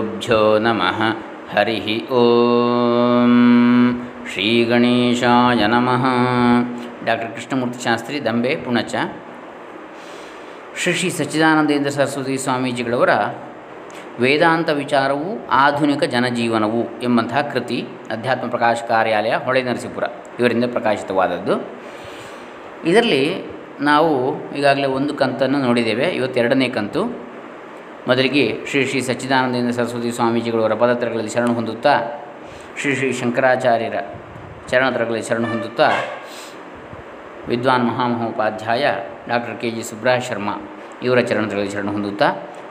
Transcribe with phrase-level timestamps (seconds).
[0.00, 1.02] ಶ್ರೀಗುರುಭ್ಯೋ ನಮಃ.
[1.56, 3.32] ಹರಿ ಓಂ.
[4.32, 6.04] ಶ್ರೀ ಗಣೇಶಾಯ ನಮಃ.
[7.04, 8.94] ಡಾಕ್ಟರ್ ಕೃಷ್ಣಮೂರ್ತಿ ಶಾಸ್ತ್ರಿ ದಂಬೆ ಪುಣಚ.
[10.76, 13.10] ಶ್ರೀ ಶ್ರೀ ಸಚ್ಚಿದಾನಂದೇಂದ್ರ ಸರಸ್ವತಿ ಸ್ವಾಮೀಜಿಗಳವರ
[14.20, 20.04] ವೇದಾಂತ ವಿಚಾರವು ಆಧುನಿಕ ಜನಜೀವನವು ಎಂಬಂತಹ ಕೃತಿ ಅಧ್ಯಾತ್ಮ ಪ್ರಕಾಶ ಕಾರ್ಯಾಲಯ ಹೊಳೆ ನರಸೀಪುರ
[20.40, 21.64] ಇವರಿಂದ ಪ್ರಕಾಶಿತವಾದದ್ದು.
[22.88, 27.29] ಇದರಲ್ಲಿ ನಾವು ಈಗಾಗಲೇ ಒಂದು ಕಂತನ್ನು ನೋಡಿದ್ದೇವೆ, ಇವತ್ತೆರಡನೇ ಕಂತು.
[28.06, 31.98] ಮೊದಲಿಗೆ ಶ್ರೀ ಶ್ರೀ ಸಚ್ಚಿದಾನಂದೇಂದ್ರ ಸರಸ್ವತಿ ಸ್ವಾಮೀಜಿಗಳವರ ಪದತ್ರಗಳಲ್ಲಿ ಶರಣ ಹೊಂದುತ್ತಾ
[32.80, 33.94] ಶ್ರೀ ಶ್ರೀ ಶಂಕರಾಚಾರ್ಯರ
[34.68, 35.90] ಚರಣತ್ರಗಳಲ್ಲಿ ಶರಣ ಹೊಂದುತ್ತಾ
[37.48, 38.94] ವಿದ್ವಾನ್ Mahamahopadhyaya
[39.28, 40.52] doctor K G Subraya Sharma
[41.02, 42.26] ಇವರ ಚರಣತ್ರಗಳಲ್ಲಿ ಶರಣ ಹೊಂದುತ್ತಾ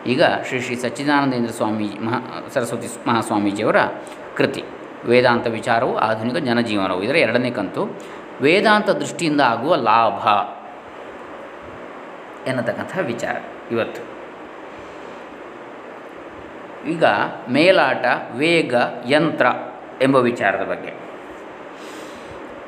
[0.08, 3.76] ಈಗ ಶ್ರೀ ಶ್ರೀ ಸಚ್ಚಿದಾನಂದೇಂದ್ರ ಸ್ವಾಮೀಜಿ ಮಹಾ ಸರಸ್ವತಿ ಮಹಾಸ್ವಾಮೀಜಿಯವರ
[4.36, 4.64] ಕೃತಿ.
[5.06, 7.04] ವೇದಾಂತ ವಿಚಾರವು ಆಧುನಿಕ ಜನಜೀವನವು.
[7.04, 8.00] ಇದರ ಎರಡನೇ ಕಂತು,
[8.42, 10.28] ವೇದಾಂತ ದೃಷ್ಟಿಯಿಂದ ಆಗುವ ಲಾಭ
[12.48, 13.36] ಎನ್ನತಕ್ಕಂಥ ವಿಚಾರ.
[13.72, 14.19] ಇವತ್ತು
[16.88, 17.04] ಈಗ
[17.50, 18.76] ಮೇಲಾಟ, ವೇಗ,
[19.10, 19.46] ಯಂತ್ರ
[20.02, 20.94] ಎಂಬ ವಿಚಾರದ ಬಗ್ಗೆ.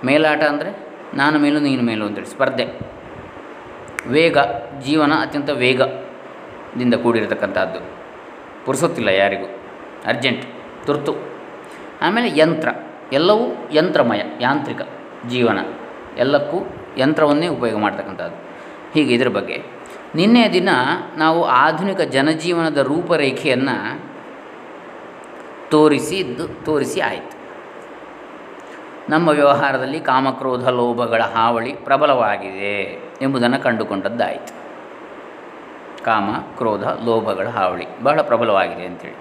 [0.06, 2.66] ಮೇಲಾಟ ಅಂದರೆ ನಾನು ಮೇಲೂ, ನೀನು ಮೇಲೂ ಅಂತೇಳಿ ಸ್ಪರ್ಧೆ.
[4.08, 4.38] ವೇಗ,
[4.82, 7.80] ಜೀವನ ಅತ್ಯಂತ ವೇಗದಿಂದ ಕೂಡಿರತಕ್ಕಂಥದ್ದು.
[8.66, 9.46] ಪುರುಸೊತ್ತಿಲ್ಲ ಯಾರಿಗೂ.
[10.06, 10.46] ಅರ್ಜೆಂಟ್,
[10.86, 11.16] ತುರ್ತು.
[12.02, 12.70] ಆಮೇಲೆ ಯಂತ್ರ.
[13.14, 14.82] ಎಲ್ಲವೂ ಯಂತ್ರಮಯ, ಯಾಂತ್ರಿಕ
[15.28, 15.60] ಜೀವನ.
[16.18, 16.58] ಎಲ್ಲಕ್ಕೂ
[16.98, 18.36] ಯಂತ್ರವನ್ನೇ ಉಪಯೋಗ ಮಾಡ್ತಕ್ಕಂಥದ್ದು.
[18.94, 19.81] ಹೀಗೆ ಇದರ ಬಗ್ಗೆ
[20.16, 20.70] ನಿನ್ನೆಯ ದಿನ
[21.18, 23.76] ನಾವು ಆಧುನಿಕ ಜನಜೀವನದ ರೂಪರೇಖೆಯನ್ನು
[25.70, 27.38] ತೋರಿಸಿದ್ದು ತೋರಿಸಿ ಆಯಿತು.
[29.10, 32.84] ನಮ್ಮ ವ್ಯವಹಾರದಲ್ಲಿ ಕಾಮಕ್ರೋಧ, ಲೋಭಗಳ ಹಾವಳಿ ಪ್ರಬಲವಾಗಿದೆ
[33.22, 34.54] ಎಂಬುದನ್ನು ಕಂಡುಕೊಂಡದ್ದಾಯಿತು.
[36.04, 39.16] ಕಾಮ, ಕ್ರೋಧ, ಲೋಭಗಳ ಹಾವಳಿ ಬಹಳ ಪ್ರಬಲವಾಗಿದೆ ಅಂತೇಳಿ.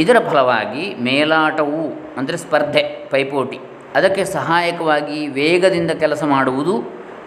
[0.00, 3.60] ಇದರ ಫಲವಾಗಿ ಮೇಲಾಟವು, ಅಂದರೆ ಸ್ಪರ್ಧೆ, ಪೈಪೋಟಿ,
[3.94, 6.82] ಅದಕ್ಕೆ ಸಹಾಯಕವಾಗಿ ವೇಗದಿಂದ ಕೆಲಸ ಮಾಡುವುದು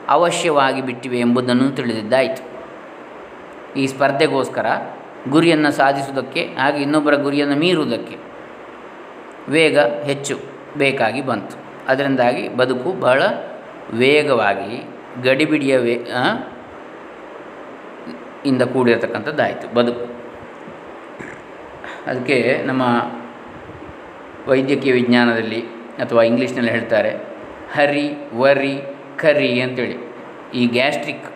[0.10, 2.51] ಅವಶ್ಯವಾಗಿ ಬಿಟ್ಟಿವೆ ಎಂಬುದನ್ನು ತಿಳಿದಿದ್ದಾಯಿತು.
[3.76, 4.66] ಈ ಸ್ಪರ್ಧೆಗೋಸ್ಕರ
[5.30, 8.18] ಗುರಿಯನ್ನು ಸಾಧಿಸುವುದಕ್ಕೆ ಹಾಗೆ ಇನ್ನೊಬ್ಬರ ಗುರಿಯನ್ನು ಮೀರುವುದಕ್ಕೆ
[9.50, 10.36] ವೇಗ ಹೆಚ್ಚು
[10.78, 11.56] ಬೇಕಾಗಿ ಬಂತು.
[11.88, 13.22] ಅದರಿಂದಾಗಿ ಬದುಕು ಬಹಳ
[13.94, 14.84] ವೇಗವಾಗಿ
[15.24, 15.96] ಗಡಿಬಿಡಿಯ ವೇ
[18.46, 20.06] ಇಂದ ಕೂಡಿರತಕ್ಕಂಥದ್ದಾಯಿತು ಬದುಕು.
[22.08, 22.84] ಅದಕ್ಕೆ ನಮ್ಮ
[24.48, 25.62] ವೈದ್ಯಕೀಯ ವಿಜ್ಞಾನದಲ್ಲಿ
[26.02, 27.12] ಅಥವಾ ಇಂಗ್ಲೀಷ್ನಲ್ಲಿ ಹೇಳ್ತಾರೆ,
[27.74, 28.76] ಹರಿ ವರಿ
[29.18, 29.98] ಕರಿ ಅಂತೇಳಿ.
[30.54, 31.28] ಈ ಗ್ಯಾಸ್ಟ್ರಿಕ್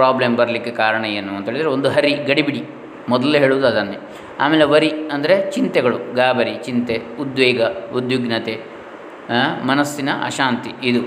[0.00, 2.62] ಪ್ರಾಬ್ಲಮ್ ಬರಲಿಕ್ಕೆ ಕಾರಣ ಏನು ಅಂತ ಹೇಳಿದರೆ ಒಂದು ಹರಿ, ಗಡಿಬಿಡಿ.
[3.08, 3.98] ಮೊದಲೇ ಹೇಳುವುದು ಅದನ್ನೇ.
[4.40, 7.60] ಆಮೇಲೆ ವರಿ ಅಂದರೆ ಚಿಂತೆಗಳು, ಗಾಬರಿ, ಚಿಂತೆ, ಉದ್ವೇಗ,
[7.96, 8.54] ಉದ್ವಿಗ್ನತೆ
[9.70, 11.02] ಮನಸ್ಸಿನ ಅಶಾಂತಿ, ಇದು.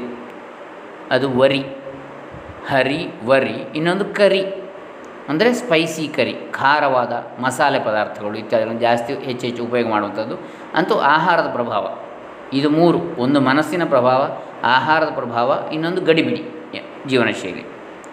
[1.11, 1.61] ಅದು ವರಿ.
[2.69, 3.57] ಹರಿ, ವರಿ.
[3.77, 4.41] ಇನ್ನೊಂದು ಕರಿ
[5.29, 7.13] ಅಂದರೆ ಸ್ಪೈಸಿ ಕರಿ, ಖಾರವಾದ
[7.43, 10.35] ಮಸಾಲೆ ಪದಾರ್ಥಗಳು ಇತ್ಯಾದಿಗಳನ್ನು ಜಾಸ್ತಿ ಹೆಚ್ಚು ಹೆಚ್ಚು ಉಪಯೋಗ ಮಾಡುವಂಥದ್ದು.
[10.79, 11.85] ಅಂತೂ ಆಹಾರದ ಪ್ರಭಾವ.
[12.59, 12.99] ಇದು ಮೂರು.
[13.23, 14.21] ಒಂದು ಮನಸ್ಸಿನ ಪ್ರಭಾವ,
[14.75, 16.41] ಆಹಾರದ ಪ್ರಭಾವ, ಇನ್ನೊಂದು ಗಡಿಬಿಡಿ
[17.07, 17.63] ಜೀವನ ಶೈಲಿ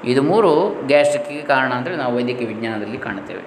[0.04, 0.50] ಇದು ಮೂರು
[0.86, 3.42] ಗ್ಯಾಸ್ಟ್ರಿಕ್ಕಿಗೆ ಕಾರಣ ಅಂದರೆ ನಾವು ವೈದ್ಯಕೀಯ ವಿಜ್ಞಾನದಲ್ಲಿ ಕಾಣುತ್ತೇವೆ.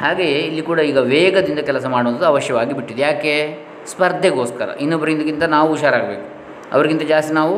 [0.00, 3.02] ಹಾಗೆಯೇ ಇಲ್ಲಿ ಕೂಡ ಈಗ ವೇಗದಿಂದ ಕೆಲಸ ಮಾಡುವುದು ಅವಶ್ಯವಾಗಿ ಬಿಟ್ಟಿದೆ.
[3.02, 3.64] ಯಾಕೆ?
[3.86, 4.68] ಸ್ಪರ್ಧೆಗೋಸ್ಕರ.
[4.80, 6.26] ಇನ್ನೊಬ್ಬರಿಂದಗಿಂತ ನಾವು ಹುಷಾರಾಗಬೇಕು.
[6.72, 7.54] ಅವರಿಗಿಂತ ಜಾಸ್ತಿ ನಾವು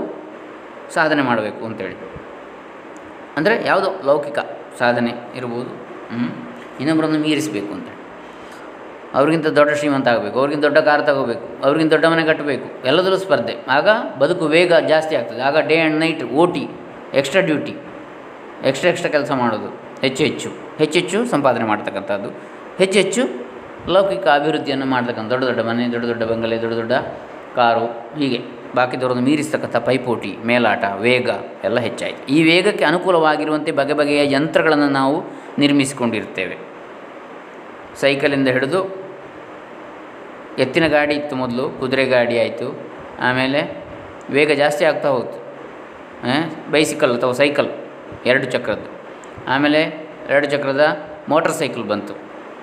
[0.94, 1.96] ಸಾಧನೆ ಮಾಡಬೇಕು ಅಂತೇಳಿ.
[3.36, 4.38] ಅಂದರೆ ಯಾವುದೋ ಲೌಕಿಕ
[4.78, 5.70] ಸಾಧನೆ ಇರ್ಬೋದು.
[6.80, 8.00] ಇನ್ನೊಬ್ಬರನ್ನು ಮೀರಿಸಬೇಕು ಅಂತೇಳಿ.
[9.14, 10.38] ಅವ್ರಿಗಿಂತ ದೊಡ್ಡ ಶ್ರೀಮಂತ ಆಗಬೇಕು.
[10.38, 11.64] ಅವ್ರಿಗಿಂತ ದೊಡ್ಡ ಕಾರ್ ತಗೋಬೇಕು.
[11.64, 12.86] ಅವ್ರಿಗಿಂತ ದೊಡ್ಡ ಮನೆ ಕಟ್ಟಬೇಕು.
[12.86, 13.56] ಎಲ್ಲದರೂ ಸ್ಪರ್ಧೆ.
[13.68, 13.88] ಆಗ
[14.18, 15.40] ಬದುಕು ವೇಗ ಜಾಸ್ತಿ ಆಗ್ತದೆ.
[15.40, 16.68] ಆಗ day and night O T
[17.14, 17.74] extra duty
[18.68, 19.68] extra extra ಕೆಲಸ ಮಾಡೋದು
[20.04, 22.28] ಹೆಚ್ಚು ಹೆಚ್ಚು ಹೆಚ್ಚೆಚ್ಚು ಸಂಪಾದನೆ ಮಾಡ್ತಕ್ಕಂಥದ್ದು,
[22.80, 23.22] ಹೆಚ್ಚು ಹೆಚ್ಚು
[23.94, 26.92] ಲೌಕಿಕ ಅಭಿವೃದ್ಧಿಯನ್ನು ಮಾಡ್ತಕ್ಕಂಥ ದೊಡ್ಡ ದೊಡ್ಡ ಮನೆ, ದೊಡ್ಡ ದೊಡ್ಡ ಬಂಗಲೆ, ದೊಡ್ಡ ದೊಡ್ಡ
[27.58, 27.86] ಕಾರು,
[28.18, 28.38] ಹೀಗೆ
[28.78, 31.28] ಬಾಕಿದವರನ್ನು ಮೀರಿಸ್ತಕ್ಕಂಥ ಪೈಪೋಟಿ, ಮೇಲಾಟ, ವೇಗ
[31.66, 32.22] ಎಲ್ಲ ಹೆಚ್ಚಾಯಿತು.
[32.36, 35.16] ಈ ವೇಗಕ್ಕೆ ಅನುಕೂಲವಾಗಿರುವಂತೆ ಬಗೆ ಬಗೆಯ ಯಂತ್ರಗಳನ್ನು ನಾವು
[35.62, 36.56] ನಿರ್ಮಿಸಿಕೊಂಡಿರ್ತೇವೆ.
[38.02, 38.80] ಸೈಕಲಿಂದ ಹಿಡಿದು
[40.64, 42.68] ಎತ್ತಿನ ಗಾಡಿ ಇತ್ತು ಮೊದಲು, ಕುದುರೆ ಗಾಡಿ ಆಯಿತು,
[43.28, 43.60] ಆಮೇಲೆ
[44.36, 45.38] ವೇಗ ಜಾಸ್ತಿ ಆಗ್ತಾ ಹೋಯ್ತು.
[46.74, 47.70] ಬೈಸಿಕಲ್ ಅಥವಾ ಸೈಕಲ್.
[48.30, 48.90] ಎರಡು ಚಕ್ರದ್ದು.
[49.54, 49.80] ಆಮೇಲೆ
[50.32, 50.84] ಎರಡು ಚಕ್ರದ
[51.32, 52.14] ಮೋಟರ್ ಸೈಕಲ್ ಬಂತು.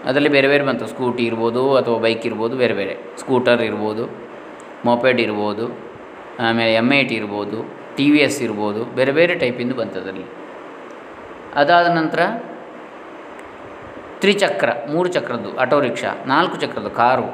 [0.09, 0.85] ಅದರಲ್ಲಿ ಬೇರೆ ಬೇರೆ ಬಂತು.
[0.93, 2.93] ಸ್ಕೂಟಿ ಇರ್ಬೋದು ಅಥವಾ ಬೈಕ್ ಇರ್ಬೋದು, ಬೇರೆ ಬೇರೆ.
[3.21, 4.03] ಸ್ಕೂಟರ್ ಇರ್ಬೋದು,
[4.89, 5.65] ಮೊಪೆಡ್ ಇರ್ಬೋದು,
[6.47, 7.57] ಆಮೇಲೆ ಎಂ ಐ ಟಿ ಇರ್ಬೋದು
[7.97, 10.25] ಟಿ ವಿ ಎಸ್ ಇರ್ಬೋದು, ಬೇರೆ ಬೇರೆ ಟೈಪಿಂದು ಬಂತು ಅದರಲ್ಲಿ.
[11.61, 12.21] ಅದಾದ ನಂತರ
[14.21, 17.29] ತ್ರಿಚಕ್ರ, ಮೂರು ಚಕ್ರದ್ದು, ಆಟೋ ರಿಕ್ಷಾ, ನಾಲ್ಕು ಚಕ್ರದ್ದು ಕಾರು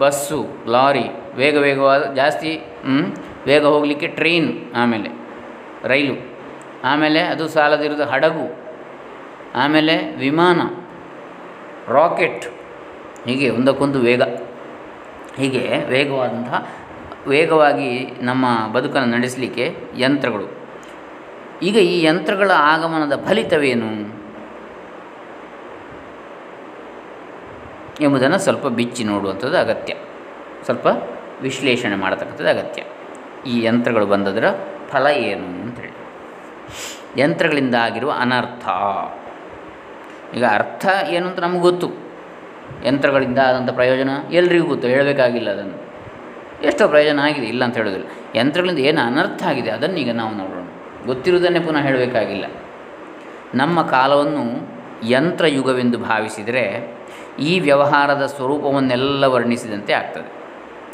[0.00, 0.38] ಬಸ್ಸು,
[0.74, 1.06] ಲಾರಿ,
[1.40, 2.52] ವೇಗ ವೇಗವಾದ ಜಾಸ್ತಿ
[3.48, 4.48] ವೇಗ ಹೋಗಲಿಕ್ಕೆ ಟ್ರೈನ್
[4.82, 5.10] ಆಮೇಲೆ
[5.92, 6.14] ರೈಲು.
[6.84, 8.56] ಆಮೇಲೆ ಅದು ಸಾಲದಿರೋದು ಹಡಗು,
[9.54, 10.60] ಆಮೇಲೆ ವಿಮಾನ,
[11.92, 12.44] ರಾಕೆಟ್,
[13.26, 14.22] ಹೀಗೆ ಒಂದಕ್ಕೊಂದು ವೇಗ,
[15.36, 16.68] ಹೀಗೆ ವೇಗವಾದಂತಹ,
[17.26, 20.58] ವೇಗವಾಗಿ ನಮ್ಮ ಬದುಕನ್ನು ನಡೆಸಲಿಕ್ಕೆ ಯಂತ್ರಗಳು.
[21.62, 24.18] ಈಗ ಈ ಯಂತ್ರಗಳ ಆಗಮನದ ಫಲಿತವೇನು?
[28.00, 29.94] ಎಂಬುದನ್ನು ಸ್ವಲ್ಪ ಬಿಚ್ಚಿ ನೋಡುವಂಥದ್ದು ಅಗತ್ಯ.
[30.64, 30.86] ಸ್ವಲ್ಪ
[31.42, 32.82] ವಿಶ್ಲೇಷಣೆ ಮಾಡತಕ್ಕಂಥದ್ದು ಅಗತ್ಯ.
[33.46, 34.44] ಈ ಯಂತ್ರಗಳು ಬಂದದರ
[34.88, 35.57] ಫಲ ಏನು?
[37.18, 38.68] ಯಂತ್ರಗಳಿಂದ ಆಗಿರುವ ಅನರ್ಥ.
[40.36, 41.88] ಈಗ ಅರ್ಥ ಏನು ಅಂತ ನಮಗೆ ಗೊತ್ತು.
[42.86, 45.88] ಯಂತ್ರಗಳಿಂದ ಆದಂಥ ಪ್ರಯೋಜನ ಎಲ್ರಿಗೂ ಗೊತ್ತು, ಹೇಳಬೇಕಾಗಿಲ್ಲ ಅದನ್ನು.
[46.62, 48.06] ಎಷ್ಟೋ ಪ್ರಯೋಜನ ಆಗಿದೆ, ಇಲ್ಲ ಅಂತ ಹೇಳೋದಿಲ್ಲ.
[48.34, 50.64] ಯಂತ್ರಗಳಿಂದ ಏನು ಅನರ್ಥ ಆಗಿದೆ ಅದನ್ನು ಈಗ ನಾವು ನೋಡೋಣ.
[51.06, 52.44] ಗೊತ್ತಿರುವುದನ್ನೇ ಪುನಃ ಹೇಳಬೇಕಾಗಿಲ್ಲ.
[53.54, 54.78] ನಮ್ಮ ಕಾಲವನ್ನು
[55.08, 56.94] ಯಂತ್ರಯುಗವೆಂದು ಭಾವಿಸಿದರೆ
[57.38, 60.32] ಈ ವ್ಯವಹಾರದ ಸ್ವರೂಪವನ್ನೆಲ್ಲ ವರ್ಣಿಸಿದಂತೆ ಆಗ್ತದೆ.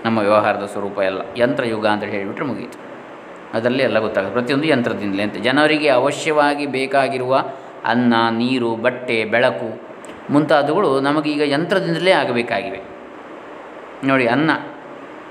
[0.05, 2.94] ನಮ್ಮ ವ್ಯವಹಾರದ ಸ್ವರೂಪ ಎಲ್ಲ, ಯಂತ್ರಯುಗ ಅಂತ ಹೇಳಿಬಿಟ್ರೆ ಮುಗೀತು.
[3.54, 4.38] ಅದರಲ್ಲಿ ಎಲ್ಲ ಗೊತ್ತಾಗುತ್ತೆ.
[4.38, 5.36] ಪ್ರತಿಯೊಂದು ಯಂತ್ರದಿಂದಲೇ ಅಂತ.
[5.36, 7.44] ಜನರಿಗೆ ಅವಶ್ಯವಾಗಿ ಬೇಕಾಗಿರುವ
[7.84, 9.82] ಅನ್ನ, ನೀರು, ಬಟ್ಟೆ, ಬೆಳಕು
[10.30, 12.80] ಮುಂತಾದವುಗಳು ನಮಗೀಗ ಯಂತ್ರದಿಂದಲೇ ಆಗಬೇಕಾಗಿವೆ.
[14.06, 14.50] ನೋಡಿ, ಅನ್ನ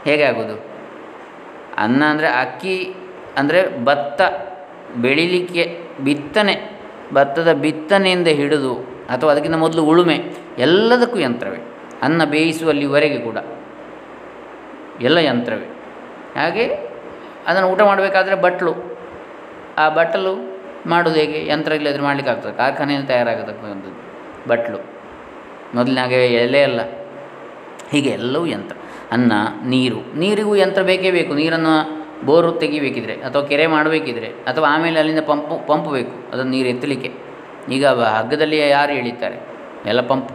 [0.06, 0.66] ಹೇಗೆ ಆಗೋದು?
[1.78, 2.96] ಅನ್ನ ಅಂದರೆ ಅಕ್ಕಿ
[3.38, 4.22] ಅಂದರೆ ಭತ್ತ
[4.96, 6.80] ಬೆಳಿಲಿಕ್ಕೆ ಬಿತ್ತನೆ,
[7.14, 8.76] ಭತ್ತದ ಬಿತ್ತನೆಯಿಂದ ಹಿಡಿದು
[9.10, 10.18] ಅಥವಾ ಅದಕ್ಕಿಂತ ಮೊದಲು ಉಳುಮೆ
[10.58, 11.58] ಎಲ್ಲದಕ್ಕೂ ಯಂತ್ರವೇ.
[12.02, 13.38] ಅನ್ನ ಬೇಯಿಸುವಲ್ಲಿವರೆಗೆ ಕೂಡ
[15.02, 15.66] ಎಲ್ಲ ಯಂತ್ರವೇ.
[16.36, 16.93] ಹಾಗೆ
[17.48, 18.74] ಅದನ್ನು ಊಟ ಮಾಡಬೇಕಾದ್ರೆ ಬಟ್ಲು.
[19.78, 20.54] ಆ ಬಟ್ಟಲು
[20.86, 21.48] ಮಾಡೋದು ಹೇಗೆ?
[21.48, 22.58] ಯಂತ್ರ ಇಲ್ಲದ್ರೆ ಮಾಡಲಿಕ್ಕೆ ಆಗ್ತದೆ.
[22.58, 24.04] ಕಾರ್ಖಾನೆಯಲ್ಲಿ ತಯಾರಾಗತಕ್ಕಂಥದ್ದು
[24.50, 24.78] ಬಟ್ಲು.
[25.76, 26.82] ಮೊದಲಿನಾಗೆ ಎಲೆ ಅಲ್ಲ.
[27.92, 28.78] ಹೀಗೆ ಎಲ್ಲವೂ ಯಂತ್ರ.
[29.12, 29.32] ಅನ್ನ,
[29.66, 30.18] ನೀರು.
[30.18, 31.34] ನೀರಿಗೂ ಯಂತ್ರ ಬೇಕೇ ಬೇಕು.
[31.34, 36.32] ನೀರನ್ನು ಬೋರು ತೆಗಿಬೇಕಿದ್ರೆ ಅಥವಾ ಕೆರೆ ಮಾಡಬೇಕಿದ್ರೆ ಅಥವಾ ಆಮೇಲೆ ಅಲ್ಲಿಂದ ಪಂಪು, ಪಂಪ್ ಬೇಕು.
[36.34, 37.14] ಅದನ್ನು ನೀರು ಎತ್ತಲಿಕ್ಕೆ.
[37.72, 39.36] ಈಗ ಹಗ್ಗದಲ್ಲಿ ಯಾರು ಎಳಿತಾರೆ?
[39.86, 40.32] ಎಲ್ಲ ಪಂಪ್.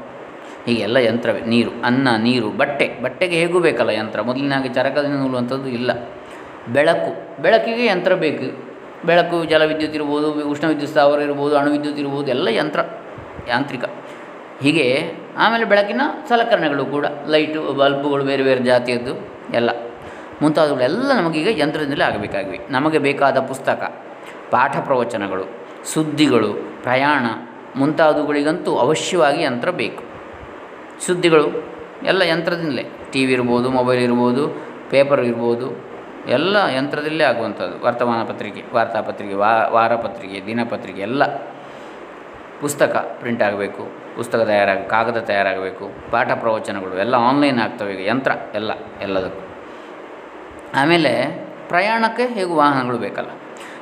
[0.67, 1.41] ಹೀಗೆ ಎಲ್ಲ ಯಂತ್ರವೇ.
[1.41, 2.99] ನೀರು, ಅನ್ನ, ನೀರು, ಬಟ್ಟೆ.
[3.03, 4.21] ಬಟ್ಟೆಗೆ ಹೇಗೂ ಬೇಕಲ್ಲ ಯಂತ್ರ?
[4.21, 5.91] ಮೊದಲಿನಾಗೆ ಚರಕದಿಂದ ನೂಲುವಂಥದ್ದು ಇಲ್ಲ.
[6.73, 7.43] ಬೆಳಕು.
[7.43, 8.69] ಬೆಳಕಿಗೆ ಯಂತ್ರ ಬೇಕು.
[9.07, 12.81] ಬೆಳಕು, ಜಲವಿದ್ಯುತ್ ಇರ್ಬೋದು ಉಷ್ಣ ವಿದ್ಯುತ್ ಸ್ಥಾವರ ಇರ್ಬೋದು, ಅಣುವಿದ್ಯುತ್ ಇರ್ಬೋದು, ಎಲ್ಲ ಯಂತ್ರ,
[13.49, 13.85] ಯಾಂತ್ರಿಕ.
[14.61, 17.07] ಹೀಗೆ ಆಮೇಲೆ ಬೆಳಕಿನ ಸಲಕರಣೆಗಳು ಕೂಡ.
[17.27, 19.13] ಲೈಟು, ಬಲ್ಬುಗಳು ಬೇರೆ ಬೇರೆ ಜಾತಿಯದ್ದು
[19.55, 19.71] ಎಲ್ಲ.
[20.43, 22.59] ಮುಂತಾದವುಗಳೆಲ್ಲ ನಮಗೀಗ ಯಂತ್ರದಿಂದಲೇ ಆಗಬೇಕಾಗಿವೆ.
[22.71, 23.83] ನಮಗೆ ಬೇಕಾದ ಪುಸ್ತಕ,
[24.51, 25.45] ಪಾಠ ಪ್ರವಚನಗಳು,
[25.85, 27.27] ಸುದ್ದಿಗಳು, ಪ್ರಯಾಣ
[27.77, 30.03] ಮುಂತಾದವುಗಳಿಗಂತೂ ಅವಶ್ಯವಾಗಿ ಯಂತ್ರ ಬೇಕು.
[31.07, 31.49] ಸುದ್ದಿಗಳು
[32.05, 32.85] ಎಲ್ಲ ಯಂತ್ರದಿಂದಲೇ.
[33.13, 34.49] ಟಿ ವಿ ಇರ್ಬೋದು, ಮೊಬೈಲ್ ಇರ್ಬೋದು,
[34.91, 35.88] ಪೇಪರ್ ಇರ್ಬೋದು
[36.29, 37.87] ಎಲ್ಲ ಯಂತ್ರದಲ್ಲೇ ಆಗುವಂಥದ್ದು.
[37.87, 41.23] ವರ್ತಮಾನ ಪತ್ರಿಕೆ ವಾರ್ತಾಪತ್ರಿಕೆ ವಾ ವಾರಪತ್ರಿಕೆ ದಿನಪತ್ರಿಕೆ ಎಲ್ಲ
[42.61, 43.83] ಪುಸ್ತಕ ಪ್ರಿಂಟ್ ಆಗಬೇಕು,
[44.17, 48.71] ಪುಸ್ತಕ ತಯಾರಾಗ ಕಾಗದ ತಯಾರಾಗಬೇಕು, ಪಾಠ ಪ್ರವಚನಗಳು ಎಲ್ಲ ಆನ್ಲೈನ್ ಆಗ್ತವೆ ಈಗ, ಯಂತ್ರ ಎಲ್ಲ,
[49.03, 49.45] ಎಲ್ಲದಕ್ಕೂ.
[50.81, 51.13] ಆಮೇಲೆ
[51.69, 53.31] ಪ್ರಯಾಣಕ್ಕೆ ಹೇಗೂ ವಾಹನಗಳು ಬೇಕಲ್ಲ.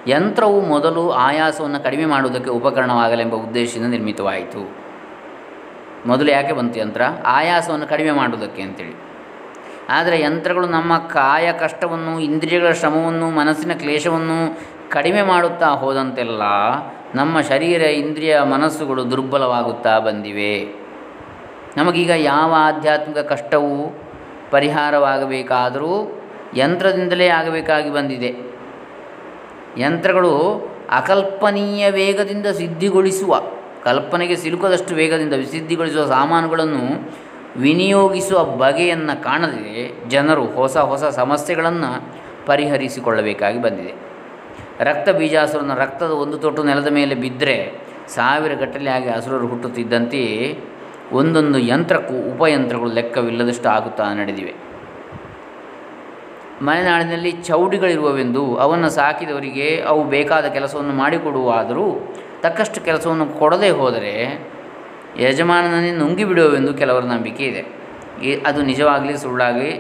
[0.07, 4.77] ಯಂತ್ರವು ಮೊದಲು ಆಯಾಸವನ್ನು ಕಡಿಮೆ ಮಾಡುವುದಕ್ಕೆ ಉಪಕರಣವಾಗಲೆಂಬ ಉದ್ದೇಶದಿಂದ ನಿರ್ಮಿತವಾಯಿತು.
[6.07, 7.03] ಮೊದಲು ಯಾಕೆ ಬಂತು ಯಂತ್ರ?
[7.25, 9.16] ಆಯಾಸವನ್ನು ಕಡಿಮೆ ಮಾಡುವುದಕ್ಕೆ ಅಂತೇಳಿ.
[9.89, 14.59] ಆದರೆ ಯಂತ್ರಗಳು ನಮ್ಮ ಕಾಯ ಕಷ್ಟವನ್ನು, ಇಂದ್ರಿಯಗಳ ಶ್ರಮವನ್ನು, ಮನಸ್ಸಿನ ಕ್ಲೇಶವನ್ನು
[14.91, 16.43] ಕಡಿಮೆ ಮಾಡುತ್ತಾ ಹೋದಂತೆಲ್ಲ
[17.15, 20.65] ನಮ್ಮ ಶರೀರ, ಇಂದ್ರಿಯ ಮನಸ್ಸುಗಳು ದುರ್ಬಲವಾಗುತ್ತಾ ಬಂದಿವೆ.
[21.77, 24.01] ನಮಗೀಗ ಯಾವ ಆಧ್ಯಾತ್ಮಿಕ ಕಷ್ಟವೂ
[24.51, 26.23] ಪರಿಹಾರವಾಗಬೇಕಾದರೂ
[26.57, 28.35] ಯಂತ್ರದಿಂದಲೇ ಆಗಬೇಕಾಗಿ ಬಂದಿದೆ.
[29.79, 30.33] ಯಂತ್ರಗಳು
[30.91, 33.41] ಅಕಲ್ಪನೀಯ ವೇಗದಿಂದ ಸಿದ್ಧಿಗೊಳಿಸುವ,
[33.85, 37.13] ಕಲ್ಪನೆಗೆ ಸಿಲುಕದಷ್ಟು ವೇಗದಿಂದ ಸಿದ್ಧಿಗೊಳಿಸುವ ಸಾಮಾನುಗಳನ್ನು
[37.59, 41.91] ವಿನಿಯೋಗಿಸುವ ಬಗೆಯನ್ನು ಕಾಣದೆ ಜನರು ಹೊಸ ಹೊಸ ಸಮಸ್ಯೆಗಳನ್ನು
[42.47, 43.95] ಪರಿಹರಿಸಿಕೊಳ್ಳಬೇಕಾಗಿ ಬಂದಿದೆ.
[44.81, 47.57] ರಕ್ತ ಬೀಜಾಸುರನ ರಕ್ತದ ಒಂದು ತೊಟ್ಟು ನೆಲದ ಮೇಲೆ ಬಿದ್ದರೆ
[48.09, 50.59] ಸಾವಿರ ಗಟ್ಟಲೆ ಆಗಿ ಹಸುರರು ಹುಟ್ಟುತ್ತಿದ್ದಂತೆಯೇ
[51.13, 54.55] ಒಂದೊಂದು ಯಂತ್ರಕ್ಕೂ ಉಪಯಂತ್ರಗಳು ಲೆಕ್ಕವಿಲ್ಲದಷ್ಟು ಆಗುತ್ತಾ ನಡೆದಿವೆ.
[56.63, 64.13] ಮಲೆನಾಡಿನಲ್ಲಿ ಚೌಡಿಗಳಿರುವವೆಂದು ಅವನ್ನು ಸಾಕಿದವರಿಗೆ ಅವು ಬೇಕಾದ ಕೆಲಸವನ್ನು ಮಾಡಿಕೊಡುವಾದರೂ ತಕ್ಕಷ್ಟು ಕೆಲಸವನ್ನು ಕೊಡದೇ ಹೋದರೆ
[65.21, 67.63] ಯಜಮಾನನನ್ನೇ ನುಂಗಿ ಬಿಡುವವೆಂದು ಕೆಲವರ ನಂಬಿಕೆ ಇದೆ.
[68.47, 69.73] ಅದು ನಿಜವಾಗಲಿ ಸುಳ್ಳಾಗಲಿ,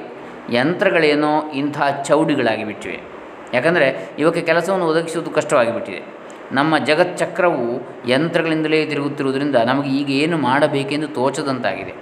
[0.50, 2.98] ಯಂತ್ರಗಳೇನೋ ಇಂಥ ಚೌಡಿಗಳಾಗಿ ಬಿಟ್ಟಿವೆ
[3.54, 6.15] ಯಾಕಂದರೆ ಇವಕ್ಕೆ ಕೆಲಸವನ್ನು ಒದಗಿಸುವುದು ಕಷ್ಟವಾಗಿ ಬಿಟ್ಟಿದೆ
[6.52, 11.94] ನಮ್ಮ ಜಗಚ್ಚಕ್ರವು ಯಂತ್ರಗಳಿಂದಲೇ ತಿರುಗುತ್ತಿರುವುದರಿಂದ ನಮಗೆ ಈಗ ಏನು ಮಾಡಬೇಕೆಂದು ತೋಚದಂತಾಗಿದೆ.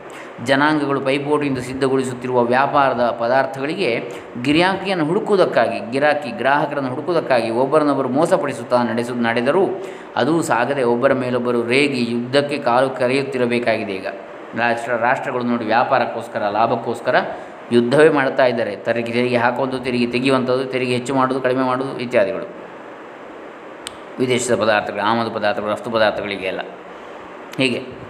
[0.45, 4.11] ಜನಾಂಗಗಳು ಪೈಪೋಟಿಯಿಂದ ಸಿದ್ಧಗೊಳಿಸುತ್ತಿರುವ ವ್ಯಾಪಾರದ ಪದಾರ್ಥಗಳಿಗೆ
[4.43, 9.67] ಗಿರಾಕಿಯನ್ನು ಹುಡುಕುವುದಕ್ಕಾಗಿ, ಗಿರಾಕಿ ಗ್ರಾಹಕರನ್ನು ಹುಡುಕುವುದಕ್ಕಾಗಿ ಒಬ್ಬರನ್ನೊಬ್ಬರು ಮೋಸಪಡಿಸುತ್ತಾ ನಡೆಸು, ನಡೆದರೂ
[10.17, 14.07] ಅದೂ ಸಾಗದೆ ಒಬ್ಬರ ಮೇಲೊಬ್ಬರು ರೇಗಿ ಯುದ್ಧಕ್ಕೆ ಕಾಲು ಕರೆಯುತ್ತಿರಬೇಕಾಗಿದೆ ಈಗ.
[14.59, 17.17] ರಾಷ್ಟ್ರ, ರಾಷ್ಟ್ರಗಳು ನೋಡಿ ವ್ಯಾಪಾರಕ್ಕೋಸ್ಕರ, ಲಾಭಕ್ಕೋಸ್ಕರ
[17.73, 18.77] ಯುದ್ಧವೇ ಮಾಡ್ತಾ ಇದ್ದಾರೆ.
[18.77, 22.64] ತೆರಿಗೆ ತೆರಿಗೆ ಹಾಕುವಂಥದ್ದು, ತೆರಿಗೆ ತೆಗೆಯುವಂಥದ್ದು, ತೆರಿಗೆ ಹೆಚ್ಚು ಮಾಡೋದು ಕಡಿಮೆ ಮಾಡೋದು ಇತ್ಯಾದಿಗಳು.
[24.19, 26.61] ವಿದೇಶದ ಪದಾರ್ಥಗಳು, ಆಮದು ಪದಾರ್ಥಗಳು, ರಫ್ತು ಪದಾರ್ಥಗಳಿಗೆ ಎಲ್ಲ
[27.59, 28.05] ಹೀಗೆ.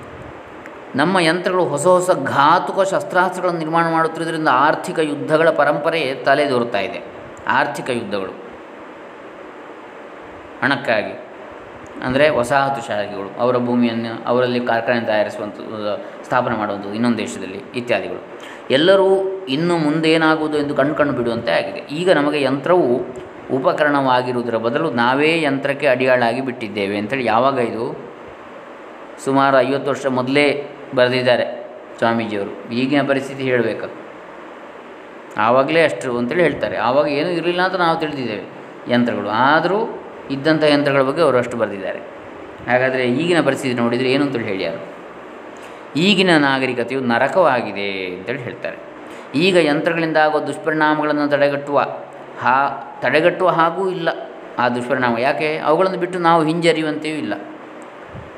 [0.96, 7.00] ನಮ್ಮ ಯಂತ್ರಗಳು ಹೊಸ ಹೊಸ ಘಾತುಕ ಶಸ್ತ್ರಾಸ್ತ್ರಗಳನ್ನು ನಿರ್ಮಾಣ ಮಾಡುತ್ತಿರುವುದರಿಂದ ಆರ್ಥಿಕ ಯುದ್ಧಗಳ ಪರಂಪರೆ ತಲೆದೋರುತ್ತಾ ಇದೆ.
[7.46, 8.30] ಆರ್ಥಿಕ ಯುದ್ಧಗಳು.
[10.62, 11.20] ಹಣಕ್ಕಾಗಿ.
[12.04, 18.40] ಅಂದರೆ ವಸಾಹತುಶಾಹಿಗಳು ಅವರ ಭೂಮಿಯನ್ನು ಅವರಲ್ಲಿ ಕಾರ್ಖಾನೆ ತಯಾರಿಸುವಂಥದ್ದು ಸ್ಥಾಪನೆ ಮಾಡುವಂಥದ್ದು ಇನ್ನೊಂದು ದೇಶದಲ್ಲಿ ಇತ್ಯಾದಿಗಳು.
[18.70, 21.78] ಎಲ್ಲರೂ ಇನ್ನು ಮುಂದೇನಾಗುವುದು ಎಂದು ಕಣ್ಣು ಬಿಡುವಂತೆ ಆಗಿದೆ.
[21.78, 23.00] ಈಗ ನಮಗೆ ಯಂತ್ರವು
[23.50, 28.14] ಉಪಕರಣವಾಗಿರುವುದರ ಬದಲು ನಾವೇ ಯಂತ್ರಕ್ಕೆ ಅಡಿಯಾಳಾಗಿ ಬಿಟ್ಟಿದ್ದೇವೆ ಅಂಥೇಳಿ ಯಾವಾಗ ಇದು?
[29.24, 31.66] ಸುಮಾರು ಐವತ್ತು ವರ್ಷ ಮೊದಲೇ ಬರೆದಿದ್ದಾರೆ
[31.98, 32.74] ಸ್ವಾಮೀಜಿಯವರು.
[32.74, 34.04] ಈಗಿನ ಪರಿಸ್ಥಿತಿ ಹೇಳಬೇಕು.
[35.36, 36.76] ಆವಾಗಲೇ ಅಷ್ಟು ಅಂತೇಳಿ ಹೇಳ್ತಾರೆ.
[36.76, 38.42] ಆವಾಗ ಏನೂ ಇರಲಿಲ್ಲ ಅಂತ ನಾವು ತಿಳಿದಿದ್ದೇವೆ
[38.92, 39.28] ಯಂತ್ರಗಳು.
[39.28, 41.98] ಆದರೂ ಇದ್ದಂಥ ಯಂತ್ರಗಳ ಬಗ್ಗೆ ಅವರು ಅಷ್ಟು ಬರೆದಿದ್ದಾರೆ.
[42.70, 44.94] ಹಾಗಾದರೆ ಈಗಿನ ಪರಿಸ್ಥಿತಿ ನೋಡಿದರೆ ಏನು ಅಂತೇಳಿ ಹೇಳ್ಯಾರು
[45.96, 48.76] ಈಗಿನ ನಾಗರಿಕತೆಯು ನರಕವಾಗಿದೆ ಅಂತೇಳಿ ಹೇಳ್ತಾರೆ.
[49.34, 51.86] ಈಗ ಯಂತ್ರಗಳಿಂದ ಆಗುವ ದುಷ್ಪರಿಣಾಮಗಳನ್ನು ತಡೆಗಟ್ಟುವ
[52.40, 52.66] ಹಾ,
[53.02, 54.08] ತಡೆಗಟ್ಟುವ ಹಾಗೂ ಇಲ್ಲ.
[54.58, 55.58] ಆ ದುಷ್ಪರಿಣಾಮ ಯಾಕೆ?
[55.58, 57.34] ಅವುಗಳನ್ನು ಬಿಟ್ಟು ನಾವು ಹಿಂಜರಿಯುವಂತೆಯೂ ಇಲ್ಲ.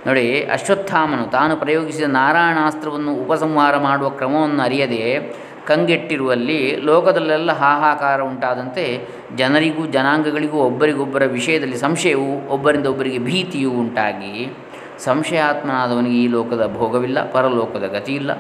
[0.06, 5.36] ನೋಡಿ, ಅಶ್ವತ್ಥಾಮನು ತಾನು ಪ್ರಯೋಗಿಸಿದ ನಾರಾಯಣಾಸ್ತ್ರವನ್ನು ಉಪಸಂಹಾರ ಮಾಡುವ ಕ್ರಮವನ್ನು ಅರಿಯದೆ
[5.66, 14.56] ಕಂಗೆಟ್ಟಿರುವಲ್ಲಿ ಲೋಕದಲ್ಲೆಲ್ಲ ಹಾಹಾಕಾರ ಉಂಟಾದಂತೆ ಜನರಿಗೂ ಜನಾಂಗಗಳಿಗೂ ಒಬ್ಬರಿಗೊಬ್ಬರ ವಿಷಯದಲ್ಲಿ ಸಂಶಯವು, ಒಬ್ಬರಿಂದ ಒಬ್ಬರಿಗೆ ಭೀತಿಯೂ ಉಂಟಾಗಿ
[14.98, 18.34] ಸಂಶಯಾತ್ಮನಾದವನಿಗೆ ಈ ಲೋಕದ ಭೋಗವಿಲ್ಲ, ಪರಲೋಕದ ಗತಿಯಿಲ್ಲ.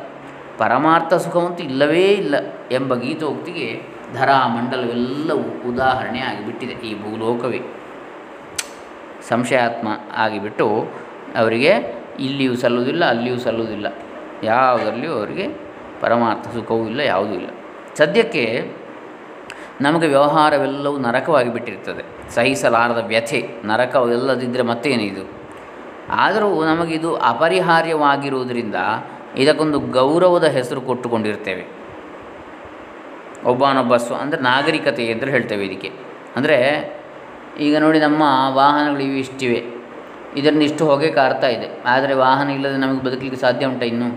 [0.58, 2.34] ಪರಮಾರ್ಥ ಸುಖವಂತೂ ಇಲ್ಲವೇ ಇಲ್ಲ
[2.72, 7.60] ಎಂಬ ಗೀತೋಕ್ತಿಗೆ ಧರಾ ಮಂಡಲವೆಲ್ಲವೂ ಉದಾಹರಣೆ ಆಗಿಬಿಟ್ಟಿದೆ ಈ ಭೂಲೋಕವೇ.
[9.28, 10.66] ಸಂಶಯಾತ್ಮ ಆಗಿಬಿಟ್ಟು
[11.38, 11.72] ಅವರಿಗೆ
[12.20, 13.86] ಇಲ್ಲಿಯೂ ಸಲ್ಲುವುದಿಲ್ಲ, ಅಲ್ಲಿಯೂ ಸಲ್ಲುವುದಿಲ್ಲ.
[14.42, 15.46] ಯಾವುದರಲ್ಲಿಯೂ ಅವರಿಗೆ
[16.00, 17.50] ಪರಮಾರ್ಥ ಸುಖವೂ ಇಲ್ಲ, ಯಾವುದೂ ಇಲ್ಲ.
[17.96, 18.72] ಸದ್ಯಕ್ಕೆ
[19.80, 22.04] ನಮಗೆ ವ್ಯವಹಾರವೆಲ್ಲವೂ ನರಕವಾಗಿ ಬಿಟ್ಟಿರ್ತದೆ.
[22.34, 25.24] ಸಹಿಸಲಾರದ ವ್ಯಥೆ ನರಕವೆಲ್ಲದಿದ್ದರೆ ಮತ್ತೇನಿದು
[26.10, 28.74] ಆದರೂ ನಮಗಿದು ಅಪರಿಹಾರ್ಯವಾಗಿರುವುದರಿಂದ
[29.36, 31.75] ಇದಕ್ಕೊಂದು ಗೌರವದ ಹೆಸರು ಕೊಟ್ಟುಕೊಂಡಿರ್ತೇವೆ.
[33.46, 35.90] ಒಬ್ಬನೊಬ್ಬ ಸ್ವ ಅಂದರೆ ನಾಗರಿಕತೆ ಅಂತ ಹೇಳ್ತೇವೆ ಇದಕ್ಕೆ.
[36.36, 36.56] ಅಂದರೆ
[37.60, 39.60] ಈಗ ನೋಡಿ ನಮ್ಮ ವಾಹನಗಳು ಇವು ಇಷ್ಟಿವೆ.
[40.36, 41.82] ಇದರಿಂದ ಇಷ್ಟು ಹೊಗೆ ಕಾರ್ತಾ ಇದೆ.
[41.86, 44.08] ಆದರೆ ವಾಹನ ಇಲ್ಲದೆ ನಮಗೆ ಬದುಕಲಿಕ್ಕೆ ಸಾಧ್ಯ ಉಂಟ ಇನ್ನು?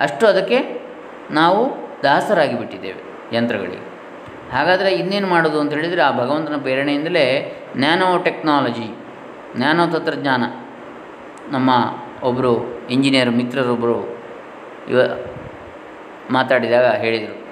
[0.00, 0.58] ಅಷ್ಟು ಅದಕ್ಕೆ
[1.30, 1.60] ನಾವು
[2.02, 3.00] ದಾಸರಾಗಿ ಬಿಟ್ಟಿದ್ದೇವೆ
[3.36, 3.80] ಯಂತ್ರಗಳಿಗೆ.
[4.52, 7.24] ಹಾಗಾದರೆ ಇನ್ನೇನು ಮಾಡೋದು ಅಂತ ಹೇಳಿದರೆ ಆ ಭಗವಂತನ ಪ್ರೇರಣೆಯಿಂದಲೇ
[7.76, 8.88] ನ್ಯಾನೋ ಟೆಕ್ನಾಲಜಿ,
[9.58, 10.44] ನ್ಯಾನೋ ತಂತ್ರಜ್ಞಾನ.
[11.50, 11.70] ನಮ್ಮ
[12.22, 12.52] ಒಬ್ಬರು
[12.90, 13.98] ಇಂಜಿನಿಯರ್ ಮಿತ್ರರೊಬ್ಬರು
[14.88, 15.00] ಇವ
[16.30, 17.47] ಮಾತಾಡಿದಾಗ ಹೇಳಿದರು.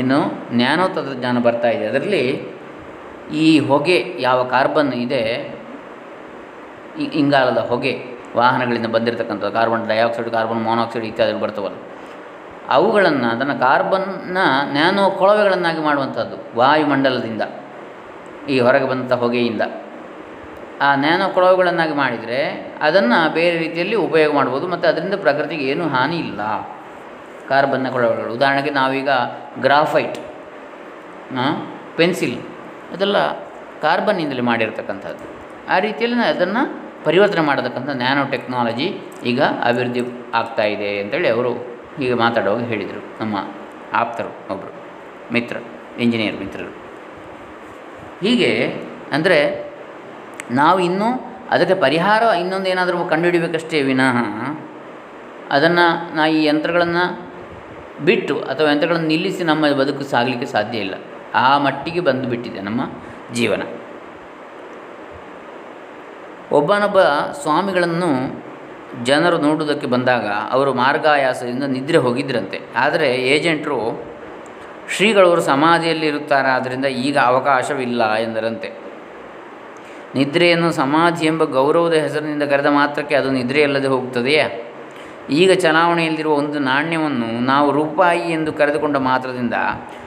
[0.00, 0.18] ಇನ್ನು
[0.60, 1.84] ನ್ಯಾನೋ ತಂತ್ರಜ್ಞಾನ ಬರ್ತಾ ಇದೆ.
[1.90, 2.24] ಅದರಲ್ಲಿ
[3.44, 5.22] ಈ ಹೊಗೆ ಯಾವ ಕಾರ್ಬನ್ ಇದೆ
[7.20, 7.92] ಇಂಗಾಲದ ಹೊಗೆ,
[8.38, 11.78] ವಾಹನಗಳಿಂದ ಬಂದಿರತಕ್ಕಂಥ ಕಾರ್ಬನ್ ಡೈಆಕ್ಸೈಡ್, ಕಾರ್ಬನ್ ಮಾನಾಕ್ಸೈಡ್ ಇತ್ಯಾದಿಗಳು ಬರ್ತವಲ್ಲ,
[12.76, 14.38] ಅವುಗಳನ್ನು ಅದನ್ನು ಕಾರ್ಬನ್ನ
[14.76, 17.42] ನ್ಯಾನೋ ಕೊಳವೆಗಳನ್ನಾಗಿ ಮಾಡುವಂಥದ್ದು, ವಾಯುಮಂಡಲದಿಂದ,
[18.52, 19.62] ಈ ಹೊರಗೆ ಬಂದಂಥ ಹೊಗೆಯಿಂದ.
[20.86, 22.40] ಆ ನ್ಯಾನೋ ಕೊಳವೆಗಳನ್ನಾಗಿ ಮಾಡಿದರೆ
[22.86, 26.40] ಅದನ್ನು ಬೇರೆ ರೀತಿಯಲ್ಲಿ ಉಪಯೋಗ ಮಾಡ್ಬೋದು, ಮತ್ತು ಅದರಿಂದ ಪ್ರಕೃತಿಗೆ ಏನೂ ಹಾನಿ ಇಲ್ಲ.
[27.50, 29.10] ಕಾರ್ಬನ್ನ ಕೊಳವೆಗಳು ಉದಾಹರಣೆಗೆ ನಾವೀಗ
[29.66, 30.18] ಗ್ರಾಫೈಟ್
[31.98, 32.36] ಪೆನ್ಸಿಲ್
[32.92, 33.18] ಅದೆಲ್ಲ
[33.84, 35.24] ಕಾರ್ಬನ್ನಿಂದಲೇ ಮಾಡಿರ್ತಕ್ಕಂಥದ್ದು.
[35.74, 36.62] ಆ ರೀತಿಯಲ್ಲಿ ಅದನ್ನು
[37.04, 38.86] ಪರಿವರ್ತನೆ ಮಾಡತಕ್ಕಂಥ ನ್ಯಾನೋ ಟೆಕ್ನಾಲಜಿ
[39.30, 40.02] ಈಗ ಅಭಿವೃದ್ಧಿ
[40.34, 41.50] ಆಗ್ತಾ ಇದೆ ಅಂತೇಳಿ ಅವರು
[41.98, 43.00] ಹೀಗೆ ಮಾತಾಡುವಾಗ ಹೇಳಿದರು.
[43.20, 43.36] ನಮ್ಮ
[44.00, 44.72] ಆಪ್ತರು ಒಬ್ಬರು
[45.34, 45.56] ಮಿತ್ರ
[46.04, 46.72] ಇಂಜಿನಿಯರ್ ಮಿತ್ರರು.
[48.24, 48.50] ಹೀಗೆ
[49.16, 49.38] ಅಂದರೆ
[50.50, 51.08] ನಾವು ಇನ್ನೂ
[51.54, 54.16] ಅದಕ್ಕೆ ಪರಿಹಾರ ಇನ್ನೊಂದು ಏನಾದರೂ ಕಂಡುಹಿಡಿಬೇಕಷ್ಟೇ ವಿನಃ
[55.56, 55.86] ಅದನ್ನು
[56.16, 57.04] ನಾ ಈ ಯಂತ್ರಗಳನ್ನು
[58.04, 60.94] ಬಿಟ್ಟು ಅಥವಾ ಯಂತ್ರಗಳನ್ನು ನಿಲ್ಲಿಸಿ ನಮ್ಮ ಬದುಕು ಸಾಗಲಿಕ್ಕೆ ಸಾಧ್ಯ ಇಲ್ಲ.
[61.34, 62.80] ಆ ಮಟ್ಟಿಗೆ ಬಂದುಬಿಟ್ಟಿದೆ ನಮ್ಮ
[63.34, 63.62] ಜೀವನ.
[66.52, 67.00] ಒಬ್ಬನೊಬ್ಬ
[67.42, 68.40] ಸ್ವಾಮಿಗಳನ್ನು
[69.04, 72.60] ಜನರು ನೋಡುವುದಕ್ಕೆ ಬಂದಾಗ ಅವರು ಮಾರ್ಗಾಯಾಸದಿಂದ ನಿದ್ರೆ ಹೋಗಿದ್ರಂತೆ.
[72.76, 74.08] ಆದರೆ ಏಜೆಂಟರು
[74.96, 78.72] ಶ್ರೀಗಳವರು ಸಮಾಧಿಯಲ್ಲಿ ಇರುತ್ತಾರೆ, ಆದ್ದರಿಂದ ಈಗ ಅವಕಾಶವಿಲ್ಲ ಎಂದರಂತೆ.
[80.14, 84.67] ನಿದ್ರೆಯನ್ನು ಸಮಾಧಿ ಎಂಬ ಗೌರವದ ಹೆಸರಿನಿಂದ ಕರೆದ ಮಾತ್ರಕ್ಕೆ ಅದು ನಿದ್ರೆಯಲ್ಲದೆ ಹೋಗುತ್ತದೆಯೇ?
[85.30, 89.54] ಈಗ ಚಲಾವಣೆಯಲ್ಲಿರುವ ಒಂದು ನಾಣ್ಯವನ್ನು ನಾವು ರೂಪಾಯಿ ಎಂದು ಕರೆದುಕೊಂಡ ಮಾತ್ರದಿಂದ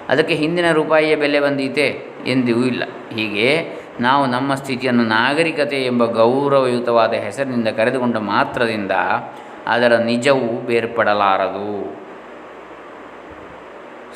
[0.10, 2.84] ಅದಕ್ಕೆ ಹಿಂದಿನ ರೂಪಾಯಿಯ ಬೆಲೆ ಬಂದೀತೆ ಎಂದೂ ಇಲ್ಲ.
[3.16, 8.92] ಹೀಗೆ ನಾವು ನಮ್ಮ ಸ್ಥಿತಿಯನ್ನು ನಾಗರಿಕತೆ ಎಂಬ ಗೌರವಯುತವಾದ ಹೆಸರಿನಿಂದ ಕರೆದುಕೊಂಡ ಮಾತ್ರದಿಂದ
[9.68, 12.02] ಅದರ ನಿಜವು ಬೇರ್ಪಡಲಾರದು.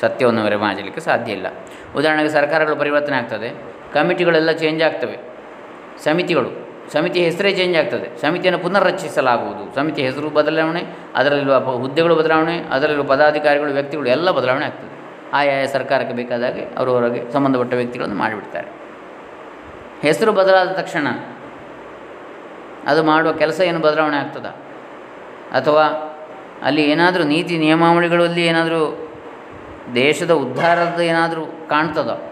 [0.01, 1.47] ಸತ್ಯವನ್ನು ಮೆರೆಮಾಚಲಿಕ್ಕೆ ಸಾಧ್ಯ ಇಲ್ಲ.
[1.95, 3.49] ಉದಾಹರಣೆಗೆ ಸರ್ಕಾರಗಳು ಪರಿವರ್ತನೆ ಆಗ್ತದೆ,
[3.93, 5.17] ಕಮಿಟಿಗಳೆಲ್ಲ ಚೇಂಜ್ ಆಗ್ತವೆ,
[6.03, 6.64] ಸಮಿತಿಗಳು.
[6.93, 8.21] ಸಮಿತಿ ಹೆಸರೇ ಚೇಂಜ್ ಆಗ್ತದೆ.
[8.21, 9.75] ಸಮಿತಿಯನ್ನು ಪುನರ್ರಚಿಸಲಾಗುವುದು.
[9.75, 10.83] ಸಮಿತಿ ಹೆಸರು ಬದಲಾವಣೆ,
[11.15, 14.95] ಅದರಲ್ಲಿರುವ ಹುದ್ದೆಗಳು ಬದಲಾವಣೆ, ಅದರಲ್ಲಿರುವ ಪದಾಧಿಕಾರಿಗಳು, ವ್ಯಕ್ತಿಗಳು ಎಲ್ಲ ಬದಲಾವಣೆ ಆಗ್ತದೆ.
[15.33, 18.67] ಆಯಾಯ ಸರ್ಕಾರಕ್ಕೆ ಬೇಕಾದಾಗೆ ಅವರವರಿಗೆ ಸಂಬಂಧಪಟ್ಟ ವ್ಯಕ್ತಿಗಳನ್ನು ಮಾಡಿಬಿಡ್ತಾರೆ.
[20.01, 21.07] ಹೆಸರು ಬದಲಾದ ತಕ್ಷಣ
[22.87, 24.45] ಅದು ಮಾಡುವ ಕೆಲಸ ಏನು ಬದಲಾವಣೆ ಆಗ್ತದ?
[25.51, 25.85] ಅಥವಾ
[26.63, 29.09] ಅಲ್ಲಿ ಏನಾದರೂ ನೀತಿ ನಿಯಮಾವಳಿಗಳಲ್ಲಿ ಏನಾದರೂ
[29.95, 32.31] ದೇಶದ ಉದ್ಧಾರದ ಏನಾದರೂ ಕಾಣ್ತದೋ?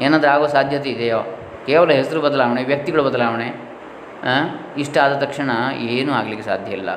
[0.00, 1.18] ಏನಾದರೂ ಆಗೋ ಸಾಧ್ಯತೆ ಇದೆಯೋ?
[1.66, 3.71] ಕೇವಲ ಹೆಸರು ಬದಲಾವಣೆ, ವ್ಯಕ್ತಿಗಳ ಬದಲಾವಣೆ
[4.78, 6.90] ಇಷ್ಟ ಆದ ತಕ್ಷಣ ಏನೂ ಆಗಲಿಕ್ಕೆ ಸಾಧ್ಯ ಇಲ್ಲ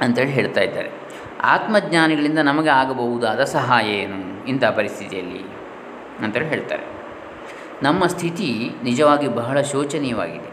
[0.00, 0.90] ಅಂತೇಳಿ ಹೇಳ್ತಾ ಇದ್ದಾರೆ.
[1.42, 4.18] ಆತ್ಮಜ್ಞಾನಿಗಳಿಂದ ನಮಗೆ ಆಗಬಹುದಾದ ಸಹಾಯ ಏನು?
[4.48, 5.42] ಇಂಥ ಪರಿಸ್ಥಿತಿಯಲ್ಲಿ
[6.24, 6.84] ಅಂತೇಳಿ ಹೇಳ್ತಾರೆ.
[7.82, 10.50] ನಮ್ಮ ಸ್ಥಿತಿ ನಿಜವಾಗಿ ಬಹಳ ಶೋಚನೀಯವಾಗಿದೆ.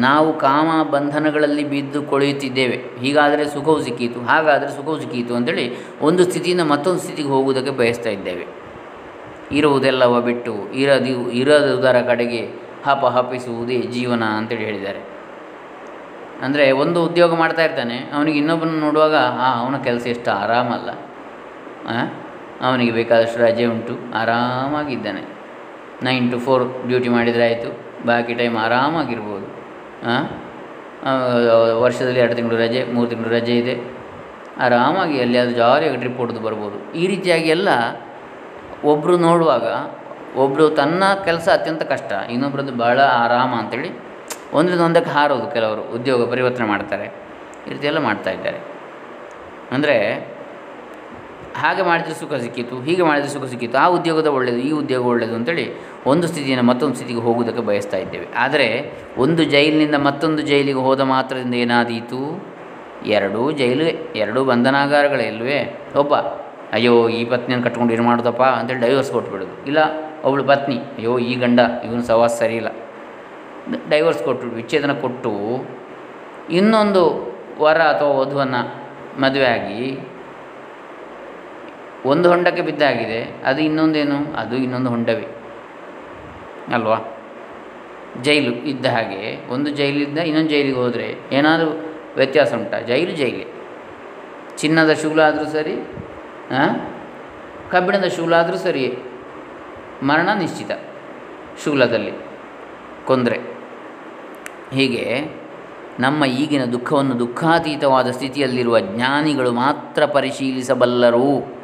[0.00, 2.76] ನಾವು ಕಾಮ ಬಂಧನಗಳಲ್ಲಿ ಬಿದ್ದು ಕೊಳೆಯುತ್ತಿದ್ದೇವೆ.
[3.00, 5.66] ಹೀಗಾದರೆ ಸುಖವು ಸಿಕ್ಕೀತು, ಹಾಗಾದರೆ ಸುಖವು ಸಿಕ್ಕೀತು ಅಂತೇಳಿ
[6.00, 8.46] ಒಂದು ಸ್ಥಿತಿಯಿಂದ ಮತ್ತೊಂದು ಸ್ಥಿತಿಗೆ ಹೋಗುವುದಕ್ಕೆ ಬಯಸ್ತಾ ಇದ್ದೇವೆ.
[9.52, 15.14] ಇರುವುದೆಲ್ಲವ ಬಿಟ್ಟು ಇರದು ಇರದುದರ ಕಡೆಗೆ ಹಪ ಹಪಿಸುವುದೇ ಜೀವನ ಅಂತೇಳಿ ಹೇಳಿದ್ದಾರೆ.
[16.42, 20.90] ಅಂದರೆ ಒಂದು ಉದ್ಯೋಗ ಮಾಡ್ತಾ ಇರ್ತಾನೆ, ಅವನಿಗೆ ಇನ್ನೊಬ್ಬನ ನೋಡುವಾಗ, ಆ, ಅವನ ಕೆಲಸ ಎಷ್ಟು ಆರಾಮಲ್ಲ.
[22.60, 25.20] ಅವನಿಗೆ ಬೇಕಾದಷ್ಟು ರಜೆ ಉಂಟು, ಆರಾಮಾಗಿದ್ದಾನೆ.
[26.02, 29.64] ನೈನ್ ಟು ಫೋರ್ ಡ್ಯೂಟಿ ಮಾಡಿದರೆ ಆಯಿತು, ಬಾಕಿ ಟೈಮ್ ಆರಾಮಾಗಿರ್ಬೋದು.
[31.80, 34.04] ವರ್ಷದಲ್ಲಿ ಎರಡು ತಿಂಗಳು ರಜೆ, ಮೂರು ತಿಂಗಳು ರಜೆ ಇದೆ.
[34.58, 36.92] ಆರಾಮಾಗಿ ಅಲ್ಲಿಯಾದರೂ ಜಾರಿಯಾಗಿ ಟ್ರಿಪ್ ಹೊಡೆದು ಬರ್ಬೋದು.
[36.92, 37.68] ಈ ರೀತಿಯಾಗಿ ಎಲ್ಲ
[38.84, 39.64] ಒಬ್ಬರು ನೋಡುವಾಗ
[40.42, 43.90] ಒಬ್ಬರು ತನ್ನ ಕೆಲಸ ಅತ್ಯಂತ ಕಷ್ಟ, ಇನ್ನೊಬ್ರದ್ದು ಭಾಳ ಆರಾಮ ಅಂತೇಳಿ
[44.58, 47.06] ಒಂದರಿಂದ ಒಂದಕ್ಕೆ ಹಾರೋದು ಕೆಲವರು ಉದ್ಯೋಗ ಪರಿವರ್ತನೆ ಮಾಡ್ತಾರೆ,
[47.66, 48.60] ಈ ರೀತಿಯೆಲ್ಲ ಎಲ್ಲ ಮಾಡ್ತಾ ಇದ್ದಾರೆ.
[49.74, 49.96] ಅಂದರೆ
[51.62, 55.66] ಹಾಗೆ ಮಾಡಿದರೆ ಸುಖ ಸಿಕ್ಕಿತು, ಹೀಗೆ ಮಾಡಿದರೆ ಸುಖ ಸಿಕ್ಕಿತು, ಆ ಉದ್ಯೋಗದ ಒಳ್ಳೆಯದು ಈ ಉದ್ಯೋಗ ಒಳ್ಳೆಯದು ಅಂತೇಳಿ
[56.12, 58.26] ಒಂದು ಸ್ಥಿತಿಯಿಂದ ಮತ್ತೊಂದು ಸ್ಥಿತಿಗೆ ಹೋಗುವುದಕ್ಕೆ ಬಯಸ್ತಾ ಇದ್ದೇವೆ.
[58.44, 58.66] ಆದರೆ
[59.24, 62.22] ಒಂದು ಜೈಲಿನಿಂದ ಮತ್ತೊಂದು ಜೈಲಿಗೆ ಹೋದ ಮಾತ್ರದಿಂದ ಏನಾದೀತು?
[63.18, 63.86] ಎರಡೂ ಜೈಲು,
[64.22, 65.60] ಎರಡೂ ಬಂಧನಾಗಾರಗಳೇ ಇಲ್ವೇ?
[66.02, 66.14] ಒಬ್ಬ,
[66.76, 68.44] ಅಯ್ಯೋ, ಈ ಪತ್ನಿಯನ್ನು ಕಟ್ಕೊಂಡು ಏನು ಮಾಡೋದಪ್ಪ?
[68.58, 69.56] ಅಂತೇಳಿ ಡೈವರ್ಸ್ ಕೊಟ್ಬಿಡೋದು.
[69.70, 69.80] ಇಲ್ಲ
[70.24, 72.70] ಅವಳು ಪತ್ನಿ, ಅಯ್ಯೋ, ಈ ಗಂಡ, ಇವನು ಸವಾಸ ಸರಿ ಇಲ್ಲ
[73.88, 75.32] ಡೈವರ್ಸ್ ಕೊಟ್ಟು, ವಿಚ್ಛೇದನ ಕೊಟ್ಟು,
[76.50, 77.02] ಇನ್ನೊಂದು
[77.58, 78.60] ವರ ಅಥವಾ ವಧುವನ್ನು
[79.20, 79.98] ಮದುವೆ ಆಗಿ,
[82.04, 84.18] ಒಂದು ಹೊಂಡಕ್ಕೆ ಬಿದ್ದಾಗಿದೆ, ಅದು ಇನ್ನೊಂದೇನು?
[84.36, 85.26] ಅದು ಇನ್ನೊಂದು ಹೊಂಡವೇ.
[86.74, 86.98] ಅಲ್ವಾ?
[88.22, 91.70] ಜೈಲು ಇದ್ದ ಹಾಗೆ, ಒಂದು ಜೈಲಿಂದ ಇನ್ನೊಂದು ಜೈಲಿಗೆ ಹೋದರೆ ಏನಾದರೂ
[92.16, 92.80] ವ್ಯತ್ಯಾಸ ಉಂಟಾ?
[92.80, 93.46] ಜೈಲು ಜೈಲೇ.
[94.56, 95.74] ಚಿನ್ನದ ಶೂಲಾದರೂ ಸರಿ
[97.70, 98.90] ಕಬ್ಬಿಣದ ಶೂಲಾದರೂ ಸರಿಯೇ.
[100.04, 100.70] ಮರಣ ನಿಶ್ಚಿತ
[101.64, 102.12] ಶೂಲದಲ್ಲಿ.
[103.06, 103.40] ಕೊಂದರೆ.
[104.72, 105.24] ಹೀಗೆ
[106.00, 111.58] ನಮ್ಮ ಈಗಿನ ದುಃಖವನ್ನು ದುಃಖಾತೀತವಾದ ಸ್ಥಿತಿಯಲ್ಲಿರುವ ಜ್ಞಾನಿಗಳು ಮಾತ್ರ ಪರಿಶೀಲಿಸಬಲ್ಲರು.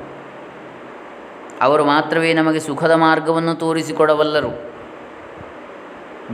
[1.60, 4.50] ಅವರು ಮಾತ್ರವೇ ನಮಗೆ ಸುಖದ ಮಾರ್ಗವನ್ನು ತೋರಿಸಿಕೊಡಬಲ್ಲರು.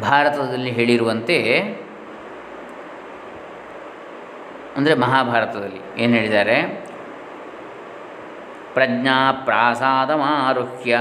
[0.01, 1.61] ಭಾರತದಲ್ಲಿ ಹೇಳಿರುವಂತೆ,
[4.77, 6.87] ಅಂದರೆ ಮಹಾಭಾರತದಲ್ಲಿ ಏನು ಹೇಳಿದ್ದಾರೆ?
[8.75, 10.99] ಪ್ರಜ್ಞಾ ಪ್ರಾಸಾದಮಾರುಹ್ಯ.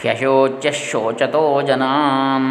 [0.00, 2.50] ಹ್ಯಶೋಚ್ಯ ಶೋಚತೋ ಜನಾನ್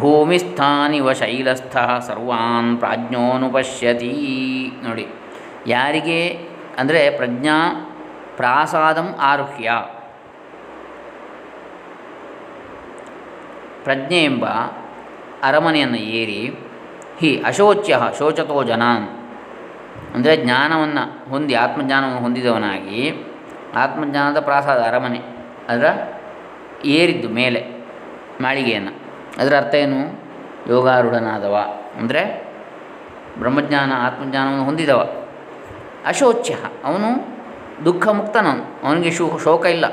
[0.00, 4.10] ಭೂಮಿಸ್ಥಾನಿವ ಶೈಲಸ್ಥ ಸರ್ವಾನ್ ಪ್ರಾಜ್ಞೋನುಪಶ್ಯತಿ
[4.84, 5.04] ನೋಡಿ,
[5.66, 6.20] ಯಾರಿಗೆ?
[6.78, 7.56] ಅಂದರೆ ಪ್ರಜ್ಞಾ
[8.36, 9.70] ಪ್ರಾಸಾದಂ ಆರುಹ್ಯ।
[13.84, 14.46] ಪ್ರಜ್ಞೆ ಎಂಬ
[15.42, 16.40] ಅರಮನೆಯನ್ನು ಏರಿ,
[17.20, 19.06] ಹಿ ಅಶೋಚ್ಯ ಶೋಚತೋ ಜನಾನ್.
[20.14, 23.00] ಅಂದರೆ ಜ್ಞಾನವನ್ನು ಹೊಂದಿ, ಆತ್ಮಜ್ಞಾನವನ್ನು ಹೊಂದಿದವನಾಗಿ
[23.76, 25.20] ಆತ್ಮಜ್ಞಾನದ ಪ್ರಾಸಾದ ಅರಮನೆ.
[25.68, 25.86] ಅದರ
[26.84, 27.86] ಏರಿದ್ದು ಮೇಲೆ
[28.40, 28.92] ಮಾಳಿಗೆಯನ್ನು.
[29.38, 30.26] ಅದರ ಅರ್ಥ ಏನು?
[30.68, 31.80] ಯೋಗಾರೂಢನಾದವ.
[31.98, 32.52] ಅಂದರೆ
[33.38, 35.24] ಬ್ರಹ್ಮಜ್ಞಾನ, ಆತ್ಮಜ್ಞಾನವನ್ನು ಹೊಂದಿದವ.
[36.06, 36.54] ಅಶೋಚ್ಯ.
[36.84, 37.36] ಅವನು
[37.84, 39.84] ದುಃಖ ಮುಕ್ತನವನು ಅವನಿಗೆ ಶೋ, ಶೋಕ ಇಲ್ಲ.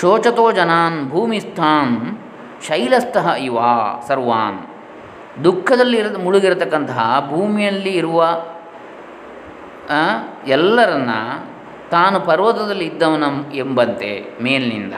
[0.00, 2.18] ಶೋಚತೋ ಜನಾನ್ ಭೂಮಿಸ್ಥಾನ್
[2.66, 3.58] ಶೈಲಸ್ಥಃ ಇವ
[4.08, 4.58] ಸರ್ವಾನ್.
[5.44, 8.44] ದುಃಖದಲ್ಲಿ ಇರ ಮುಳುಗಿರತಕ್ಕಂತಹ ಭೂಮಿಯಲ್ಲಿ ಇರುವ
[10.46, 11.10] ಎಲ್ಲರನ್ನ
[11.90, 13.24] ತಾನು ಪರ್ವತದಲ್ಲಿ ಇದ್ದವನ
[13.54, 14.94] ಎಂಬಂತೆ ಮೇಲಿನಿಂದ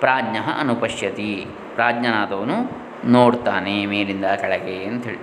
[0.00, 1.46] ಪ್ರಾಜ್ಞ ಅನುಪಶ್ಯತಿ.
[1.74, 2.56] ಪ್ರಾಜ್ಞನಾದವನು
[3.10, 5.18] ನೋಡ್ತಾನೆ ಮೇಲಿಂದ ಕೆಳಗೆ ಅಂಥೇಳಿ.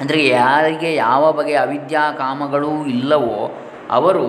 [0.00, 3.56] ಅಂದರೆ ಯಾರಿಗೆ ಯಾವ ಬಗೆಯ ಅವಿದ್ಯಾ ಕಾಮಗಳೂ ಇಲ್ಲವೋ
[3.90, 4.26] ಅವರು,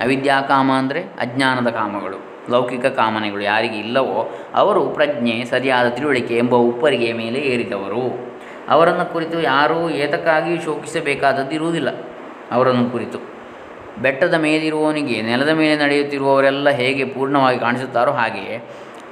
[0.00, 2.18] ಅವಿದ್ಯಾ ಕಾಮ ಅಂದರೆ ಅಜ್ಞಾನದ ಕಾಮಗಳು,
[2.50, 8.30] ಲೌಕಿಕ ಕಾಮನೆಗಳು ಯಾರಿಗೆ ಇಲ್ಲವೋ ಅವರು ಪ್ರಜ್ಞೆ, ಸರಿಯಾದ ತಿಳುವಳಿಕೆ ಎಂಬ ಉಪ್ಪರಿಗೆ ಮೇಲೆ ಏರಿದವರು.
[8.68, 11.88] ಅವರನ್ನು ಕುರಿತು ಯಾರೂ ಏತಕ್ಕಾಗಿ ಶೋಕಿಸಬೇಕಾದದ್ದು ಇರುವುದಿಲ್ಲ.
[12.52, 13.39] ಅವರನ್ನು ಕುರಿತು.
[13.98, 18.56] ಬೆಟ್ಟದ ಮೇಲಿರುವವನಿಗೆ, ನೆಲದ ಮೇಲೆ ನಡೆಯುತ್ತಿರುವವರೆಲ್ಲ ಹೇಗೆ ಪೂರ್ಣವಾಗಿ ಕಾಣಿಸುತ್ತಾರೋ ಹಾಗೆಯೇ.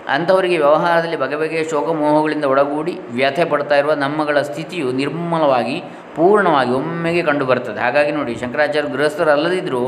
[0.08, 5.82] ಅಂಥವರಿಗೆ ವ್ಯವಹಾರದಲ್ಲಿ ಬಗೆ ಬಗೆಯ ಶೋಕಮೋಹಗಳಿಂದ ಒಳಗೂಡಿ ವ್ಯಥೆ ಪಡ್ತಾ ಇರುವ ನಮ್ಮಗಳ ಸ್ಥಿತಿಯು ನಿರ್ಮಲವಾಗಿ,
[6.16, 7.80] ಪೂರ್ಣವಾಗಿ ಒಮ್ಮೆಗೆ ಕಂಡುಬರ್ತದೆ.
[7.80, 9.82] ಹಾಗಾಗಿ ನೋಡಿ, ಶಂಕರಾಚಾರ್ಯ ಗೃಹಸ್ಥರು ಅಲ್ಲದಿದ್ದರೂ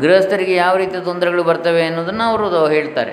[0.00, 3.12] ಗೃಹಸ್ಥರಿಗೆ ಯಾವ ರೀತಿಯ ತೊಂದರೆಗಳು ಬರ್ತವೆ ಅನ್ನೋದನ್ನು ಅವರು ಹೇಳ್ತಾರೆ.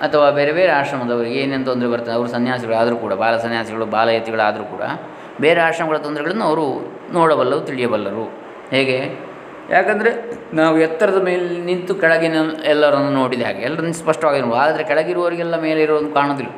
[0.00, 2.12] ಅಥವಾ ಬೇರೆ ಬೇರೆ ಆಶ್ರಮದವರಿಗೆ ಏನೇನು ತೊಂದರೆ ಬರ್ತದೆ?
[2.12, 4.82] ಅವರು ಸನ್ಯಾಸಿಗಳಾದರೂ ಕೂಡ, ಬಾಲ ಸನ್ಯಾಸಿಗಳು, ಬಾಲಯತಿಗಳಾದರೂ ಕೂಡ.
[5.40, 8.32] ಬೇರೆ ಆಶ್ರಮಗಳ ತೊಂದರೆಗಳನ್ನು ಅವರು ನೋಡಬಲ್ಲರು, ತಿಳಿಯಬಲ್ಲರು.
[8.70, 9.32] ಹೇಗೆ?
[9.70, 13.62] ಯಾಕಂದರೆ ನಾವು ಎತ್ತರದ ಮೇಲೆ ನಿಂತು ಕೆಳಗಿನ ಎಲ್ಲರನ್ನು ನೋಡಿದ ಹಾಗೆ.
[13.62, 16.50] ಎಲ್ಲರನ್ನು ಸ್ಪಷ್ಟವಾಗಿ ನೋಡುವ ಆದರೆ ಕೆಳಗಿರುವವರಿಗೆಲ್ಲ ಮೇಲೆ ಇರೋದು ಕಾಣೋದಿಲ್ಲ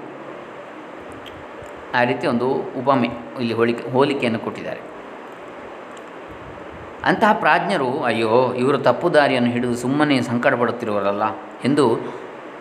[1.94, 3.08] ಆ ರೀತಿ ಒಂದು ಉಪಮೆ
[3.40, 4.80] ಇಲ್ಲಿ ಹೋಲಿಕೆ, ಹೋಲಿಕೆಯನ್ನು ಕೊಟ್ಟಿದ್ದಾರೆ.
[7.04, 11.22] ಅಂತಹ ಪ್ರಾಜ್ಞರು, ಅಯ್ಯೋ, ಇವರು ತಪ್ಪು ದಾರಿಯನ್ನು ಹಿಡಿದು ಸುಮ್ಮನೆ ಸಂಕಟ ಪಡುತ್ತಿರುವರಲ್ಲ
[11.64, 11.98] ಎಂದು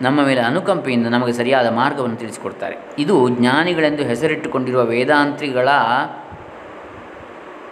[0.04, 2.76] ನಮ್ಮ ಮೇಲೆ ಅನುಕಂಪೆಯಿಂದ ನಮಗೆ ಸರಿಯಾದ ಮಾರ್ಗವನ್ನು ತಿಳಿಸಿಕೊಡ್ತಾರೆ.
[3.00, 5.70] ಇದು ಜ್ಞಾನಿಗಳೆಂದು ಹೆಸರಿಟ್ಟುಕೊಂಡಿರುವ ವೇದಾಂತ್ರಿಗಳ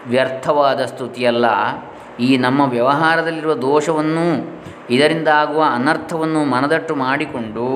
[0.08, 1.46] ವ್ಯರ್ಥವಾದ ಸ್ತುತಿಯಲ್ಲ.
[2.20, 4.28] ಈ ನಮ್ಮ ವ್ಯವಹಾರದಲ್ಲಿರುವ ದೋಷವನ್ನು,
[4.90, 7.68] ಇದರಿಂದ ಆಗುವ ಅನರ್ಥವನ್ನು ಮನದಟ್ಟು ಮಾಡಿಕೊಂಡು,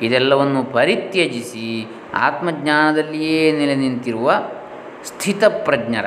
[0.00, 1.68] ಇದೆಲ್ಲವನ್ನು ಪರಿತ್ಯಜಿಸಿ,
[2.14, 4.32] ಆತ್ಮಜ್ಞಾನದಲ್ಲಿಯೇ ನೆಲೆ ನಿಂತಿರುವ
[5.04, 6.06] ಸ್ಥಿತಪ್ರಜ್ಞರ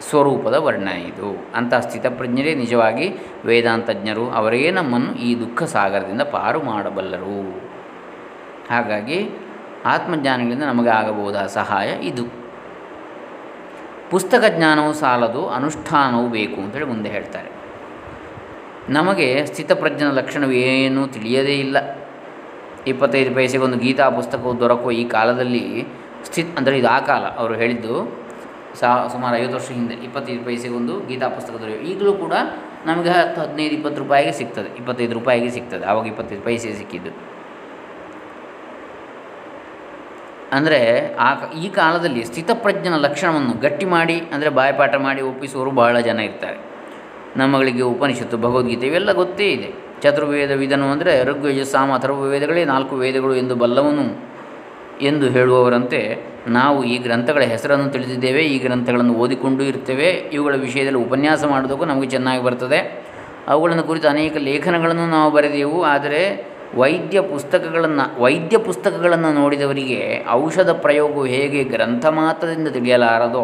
[0.00, 1.28] ಸ್ವರೂಪದ ವರ್ಣನೆ ಇದು.
[1.54, 3.06] ಅಂತಹ ಸ್ಥಿತಪ್ರಜ್ಞರೇ ನಿಜವಾಗಿ
[3.44, 7.38] ವೇದಾಂತಜ್ಞರು ಅವರೇ ನಮ್ಮನ್ನು ಈ ದುಃಖ ಸಾಗರದಿಂದ ಪಾರು ಮಾಡಬಲ್ಲರು.
[8.70, 9.18] ಹಾಗಾಗಿ
[9.84, 12.24] ಆತ್ಮಜ್ಞಾನಗಳಿಂದ ನಮಗೆ ಆಗಬಹುದಾದ ಸಹಾಯ ಇದು.
[14.10, 17.50] ಪುಸ್ತಕ ಜ್ಞಾನವು ಸಾಲದು, ಅನುಷ್ಠಾನವೂ ಬೇಕು ಅಂತೇಳಿ ಮುಂದೆ ಹೇಳ್ತಾರೆ.
[18.90, 21.76] ನಮಗೆ ಸ್ಥಿತಪ್ರಜ್ಞನ ಲಕ್ಷಣವೇನೂ ತಿಳಿಯದೇ ಇಲ್ಲ.
[22.86, 25.86] ಇಪ್ಪತ್ತೈದು ಪೈಸೆಗೆ ಒಂದು ಗೀತಾ ಪುಸ್ತಕವು ದೊರಕುವ ಈ ಕಾಲದಲ್ಲಿ
[26.24, 27.94] ಸ್ಥಿತ್, ಅಂದರೆ ಇದು ಆ ಕಾಲ, ಅವರು ಹೇಳಿದ್ದು
[28.80, 31.80] ಸಾ ಸುಮಾರು ಐವತ್ತು ವರ್ಷ ಹಿಂದೆ ಇಪ್ಪತ್ತೈದು ಪೈಸೆಗೊಂದು ಗೀತಾ ಪುಸ್ತಕ ದೊರೆಯುವ.
[31.90, 32.34] ಈಗಲೂ ಕೂಡ
[32.86, 34.70] ನಮಗೆ ಹತ್ತು, ಹದಿನೈದು, ಇಪ್ಪತ್ತು ರೂಪಾಯಿಗೆ ಸಿಗ್ತದೆ.
[34.76, 35.84] ಇಪ್ಪತ್ತೈದು ರೂಪಾಯಿಗೆ ಸಿಗ್ತದೆ.
[35.84, 37.12] ಆವಾಗ ಇಪ್ಪತ್ತೈದು ಪೈಸೆ ಸಿಕ್ಕಿದ್ದು.
[40.56, 40.80] ಅಂದರೆ
[41.26, 41.28] ಆ
[41.64, 46.58] ಈ ಕಾಲದಲ್ಲಿ ಸ್ಥಿತಪ್ರಜ್ಞನ ಲಕ್ಷಣವನ್ನು ಗಟ್ಟಿ ಮಾಡಿ, ಅಂದರೆ ಬಾಯಪಾಠ ಮಾಡಿ ಒಪ್ಪಿಸುವವರು ಬಹಳ ಜನ ಇರ್ತಾರೆ.
[47.36, 49.68] ನಮ್ಮಗಳಿಗೆ ಉಪನಿಷತ್ತು, ಭಗವದ್ಗೀತೆ ಇವೆಲ್ಲ ಗೊತ್ತೇ ಇದೆ.
[50.02, 54.04] ಚತುರ್ವೇದ ವಿಧನು ಅಂದರೆ ಋಗ್ವೇಜ ಸಾಮ ಅಥರ್ವ ವೇದಗಳೇ ನಾಲ್ಕು ವೇದಗಳು ಎಂದು ಬಲ್ಲವನು
[55.00, 60.08] ಎಂದು ಹೇಳುವವರಂತೆ ನಾವು ಈ ಗ್ರಂಥಗಳ ಹೆಸರನ್ನು ತಿಳಿದಿದ್ದೇವೆ, ಈ ಗ್ರಂಥಗಳನ್ನು ಓದಿಕೊಂಡು ಇರ್ತೇವೆ.
[60.08, 63.08] ಇವುಗಳ ವಿಷಯದಲ್ಲಿ ಉಪನ್ಯಾಸ ಮಾಡೋದಕ್ಕೂ ನಮಗೆ ಚೆನ್ನಾಗಿ ಬರ್ತದೆ.
[63.48, 65.84] ಅವುಗಳನ್ನು ಕುರಿತು ಅನೇಕ ಲೇಖನಗಳನ್ನು ನಾವು ಬರೆದೆವು.
[65.84, 73.42] ಆದರೆ ವೈದ್ಯ ಪುಸ್ತಕಗಳನ್ನು ವೈದ್ಯ ಪುಸ್ತಕಗಳನ್ನು ನೋಡಿದವರಿಗೆ ಔಷಧ ಪ್ರಯೋಗವು ಹೇಗೆ ಗ್ರಂಥ ಮಾತ್ರದಿಂದ ತಿಳಿಯಲಾರದೋ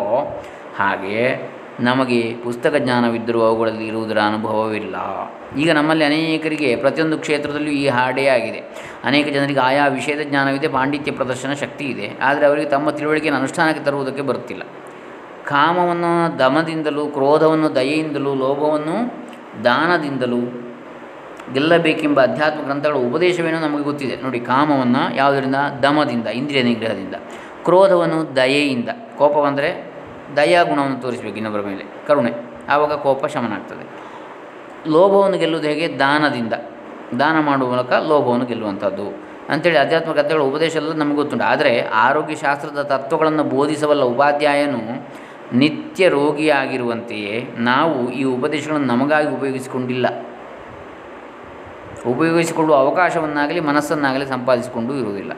[0.78, 4.96] ಹಾಗೆಯೇ ನಮಗೆ ಪುಸ್ತಕ ಜ್ಞಾನವಿದ್ದರೂ ಅವುಗಳಲ್ಲಿ ಇರುವುದರ ಅನುಭವವಿಲ್ಲ.
[5.56, 8.58] ಈಗ ನಮ್ಮಲ್ಲಿ ಅನೇಕರಿಗೆ ಪ್ರತಿಯೊಂದು ಕ್ಷೇತ್ರದಲ್ಲೂ ಈ ಹಾಡೇ ಆಗಿದೆ
[9.04, 12.10] ಅನೇಕ ಜನರಿಗೆ ಆಯಾ ವಿಷಯದ ಜ್ಞಾನವಿದೆ, ಪಾಂಡಿತ್ಯ ಪ್ರದರ್ಶನ ಶಕ್ತಿ ಇದೆ.
[12.22, 14.62] ಆದರೆ ಅವರಿಗೆ ತಮ್ಮ ತಿಳುವಳಿಕೆಯನ್ನು ಅನುಷ್ಠಾನಕ್ಕೆ ತರುವುದಕ್ಕೆ ಬರುತ್ತಿಲ್ಲ.
[15.44, 19.28] ಕಾಮವನ್ನು ದಮದಿಂದಲೂ ಕ್ರೋಧವನ್ನು ದಯೆಯಿಂದಲೂ, ಲೋಭವನ್ನು
[19.64, 20.60] ದಾನದಿಂದಲೂ
[21.52, 24.22] ಗೆಲ್ಲಬೇಕೆಂಬ ಅಧ್ಯಾತ್ಮ ಗ್ರಂಥಗಳ ಉಪದೇಶವೇನೋ ನಮಗೆ ಗೊತ್ತಿದೆ.
[24.22, 25.56] ನೋಡಿ, ಕಾಮವನ್ನು ಯಾವುದರಿಂದ?
[25.82, 27.14] ದಮದಿಂದ, ಇಂದ್ರಿಯ ನಿಗ್ರಹದಿಂದ.
[27.64, 28.88] ಕ್ರೋಧವನ್ನು ದಯೆಯಿಂದ.
[29.18, 29.93] ಕೋಪ ಬಂದರೆ
[30.36, 32.06] ದಯಾ ಗುಣವನ್ನು ತೋರಿಸಬೇಕು ಇನ್ನೊಬ್ಬರ ಮೇಲೆ.
[32.06, 32.32] ಕರುಣೆ.
[32.68, 34.04] ಆವಾಗ ಕೋಪ ಶಮನ ಆಗ್ತದೆ.
[34.90, 35.98] ಲೋಭವನ್ನು ಗೆಲ್ಲುವುದು ಹೇಗೆ?
[35.98, 36.52] ದಾನದಿಂದ.
[37.20, 39.24] ದಾನ ಮಾಡುವ ಮೂಲಕ ಲೋಭವನ್ನು ಗೆಲ್ಲುವಂಥದ್ದು.
[39.48, 41.44] ಅಂಥೇಳಿ ಅಧ್ಯಾತ್ಮ ಕಥೆಗಳ ಉಪದೇಶ ಎಲ್ಲ ನಮಗೆ ಗೊತ್ತುಂಟು.
[41.44, 45.08] ಆದರೆ ಆರೋಗ್ಯಶಾಸ್ತ್ರದ ತತ್ವಗಳನ್ನು ಬೋಧಿಸಬಲ್ಲ ಉಪಾಧ್ಯಾಯನು
[45.52, 50.06] ನಿತ್ಯ ರೋಗಿಯಾಗಿರುವಂತೆಯೇ ನಾವು ಈ ಉಪದೇಶಗಳನ್ನು ನಮಗಾಗಿ ಉಪಯೋಗಿಸಿಕೊಂಡಿಲ್ಲ.
[52.06, 55.32] ಉಪಯೋಗಿಸಿಕೊಳ್ಳುವ ಅವಕಾಶವನ್ನಾಗಲಿ, ಮನಸ್ಸನ್ನಾಗಲಿ ಸಂಪಾದಿಸಿಕೊಂಡು ಇರುವುದಿಲ್ಲ.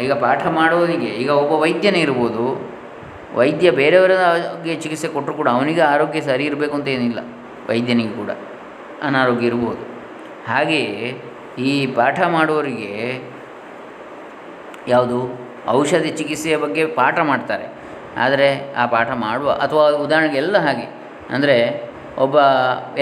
[0.00, 2.73] ಈಗ ಪಾಠ ಮಾಡುವವನಿಗೆ, ಈಗ ಒಬ್ಬ ವೈದ್ಯನೇ ಇರ್ಬೋದು
[3.38, 7.20] ವೈದ್ಯ ಬೇರೆಯವರಿಗೆ ಚಿಕಿತ್ಸೆ ಕೊಟ್ಟರು ಕೂಡ ಅವನಿಗೆ ಆರೋಗ್ಯ ಸರಿ ಇರಬೇಕು ಅಂತ ಏನಿಲ್ಲ.
[7.68, 8.30] ವೈದ್ಯನಿಗೆ ಕೂಡ
[9.08, 9.84] ಅನಾರೋಗ್ಯ ಇರ್ಬೋದು.
[10.50, 10.98] ಹಾಗೆಯೇ
[11.70, 12.92] ಈ ಪಾಠ ಮಾಡುವವರಿಗೆ
[14.92, 15.18] ಯಾವುದು?
[15.78, 17.66] ಔಷಧಿ ಚಿಕಿತ್ಸೆಯ ಬಗ್ಗೆ ಪಾಠ ಮಾಡ್ತಾರೆ.
[18.24, 18.48] ಆದರೆ
[18.80, 20.86] ಆ ಪಾಠ ಮಾಡುವ ಅಥವಾ ಉದಾಹರಣೆಗೆ ಎಲ್ಲ ಹಾಗೆ.
[21.34, 21.56] ಅಂದರೆ
[22.24, 22.36] ಒಬ್ಬ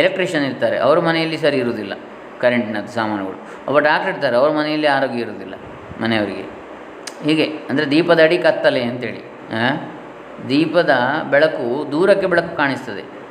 [0.01, 1.95] ಎಲೆಕ್ಟ್ರಿಷಿಯನ್ ಇರ್ತಾರೆ, ಅವ್ರ ಮನೆಯಲ್ಲಿ ಸರಿ ಇರುವುದಿಲ್ಲ
[2.43, 3.39] ಕರೆಂಟಿನದ್ದು ಸಾಮಾನುಗಳು.
[3.69, 5.55] ಒಬ್ಬ ಡಾಕ್ಟರ್ ಇರ್ತಾರೆ, ಅವ್ರ ಮನೆಯಲ್ಲಿ ಆರೋಗ್ಯ ಇರುವುದಿಲ್ಲ
[6.03, 6.45] ಮನೆಯವರಿಗೆ.
[7.27, 9.23] ಹೀಗೆ, ಅಂದರೆ ದೀಪದ ಅಡಿ ಕತ್ತಲೆ ಅಂತೇಳಿ?
[10.49, 10.91] ದೀಪದ
[11.31, 13.23] ಬೆಳಕು ದೂರಕ್ಕೆ ಬೆಳಕು ಕಾಣಿಸ್ತದೆ?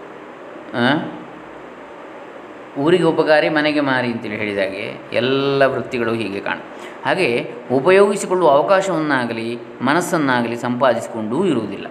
[2.78, 6.58] ಊರಿಗೆ ಉಪಕಾರಿ, ಮನೆಗೆ ಮಾರಿ ಅಂತೇಳಿ ಹೇಳಿದಾಗೆ ಎಲ್ಲ ವೃತ್ತಿಗಳು ಹೀಗೆ ಕಾಣ.
[7.06, 11.88] ಹಾಗೆ ಉಪಯೋಗಿಸಿಕೊಳ್ಳುವ ಅವಕಾಶವನ್ನಾಗಲಿ, ಮನಸ್ಸನ್ನಾಗಲಿ ಸಂಪಾದಿಸಿಕೊಂಡೂ ಇರುವುದಿಲ್ಲ.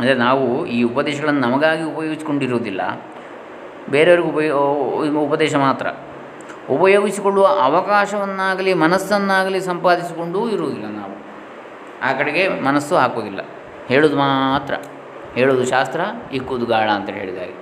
[0.00, 2.80] ಅಂದರೆ ನಾವು ಈ ಉಪದೇಶಗಳನ್ನು ನಮಗಾಗಿ ಉಪಯೋಗಿಸಿಕೊಂಡಿರುವುದಿಲ್ಲ.
[3.88, 4.58] ಬೇರೆಯವ್ರಿಗೆ ಉಪಯೋ,
[5.20, 5.86] ಉಪದೇಶ ಮಾತ್ರ.
[6.70, 11.20] ಉಪಯೋಗಿಸಿಕೊಳ್ಳುವ ಅವಕಾಶವನ್ನಾಗಲಿ, ಮನಸ್ಸನ್ನಾಗಲಿ ಸಂಪಾದಿಸಿಕೊಂಡೂ ಇರುವುದಿಲ್ಲ ನಾವು.
[12.02, 13.40] ಆ ಕಡೆಗೆ ಮನಸ್ಸು ಹಾಕೋದಿಲ್ಲ
[13.90, 14.74] ಹೇಳೋದು ಮಾತ್ರ.
[15.34, 16.00] ಹೇಳೋದು ಶಾಸ್ತ್ರ
[16.32, 17.56] ಇಕ್ಕುವುದು ಗಾಳ ಅಂತ ಹೇಳಿದಾಗೆ.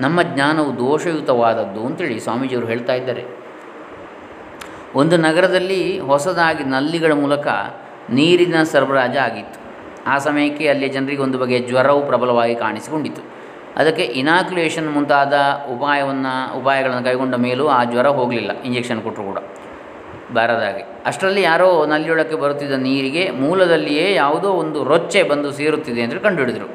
[0.00, 3.24] ನಮ್ಮ ಜ್ಞಾನವು ದೋಷಯುತವಾದದ್ದು ಅಂತೇಳಿ ಸ್ವಾಮೀಜಿಯವರು ಹೇಳ್ತಾ ಇದ್ದಾರೆ.
[4.94, 7.46] ಒಂದು ನಗರದಲ್ಲಿ ಹೊಸದಾಗಿ ನಲ್ಲಿಗಳ ಮೂಲಕ
[8.10, 9.58] ನೀರಿನ ಸರಬರಾಜ ಆಗಿತ್ತು.
[10.10, 13.22] ಆ ಸಮಯಕ್ಕೆ ಅಲ್ಲಿಯ ಜನರಿಗೆ ಒಂದು ಬಗೆಯ ಜ್ವರವು ಪ್ರಬಲವಾಗಿ ಕಾಣಿಸಿಕೊಂಡಿತು
[13.76, 15.34] ಅದಕ್ಕೆ ಇನಾಕ್ಯುಲೇಷನ್ ಮುಂತಾದ
[15.76, 18.50] ಉಪಾಯವನ್ನು, ಉಪಾಯಗಳನ್ನು ಕೈಗೊಂಡ ಮೇಲೂ ಆ ಜ್ವರ ಹೋಗಲಿಲ್ಲ.
[18.62, 19.38] ಇಂಜೆಕ್ಷನ್ ಕೊಟ್ಟರು ಕೂಡ.
[20.36, 20.82] ಬಾರದಾಗೆ.
[21.10, 26.68] ಅಷ್ಟರಲ್ಲಿ ಯಾರೋ ನಲ್ಲಿಯೊಳಕ್ಕೆ ಬರುತ್ತಿದ್ದ ನೀರಿಗೆ ಮೂಲದಲ್ಲಿಯೇ ಯಾವುದೋ ಒಂದು ರೊಚ್ಚೆ ಬಂದು ಸೇರುತ್ತಿದೆ ಅಂದರೆ ಕಂಡುಹಿಡಿದರು.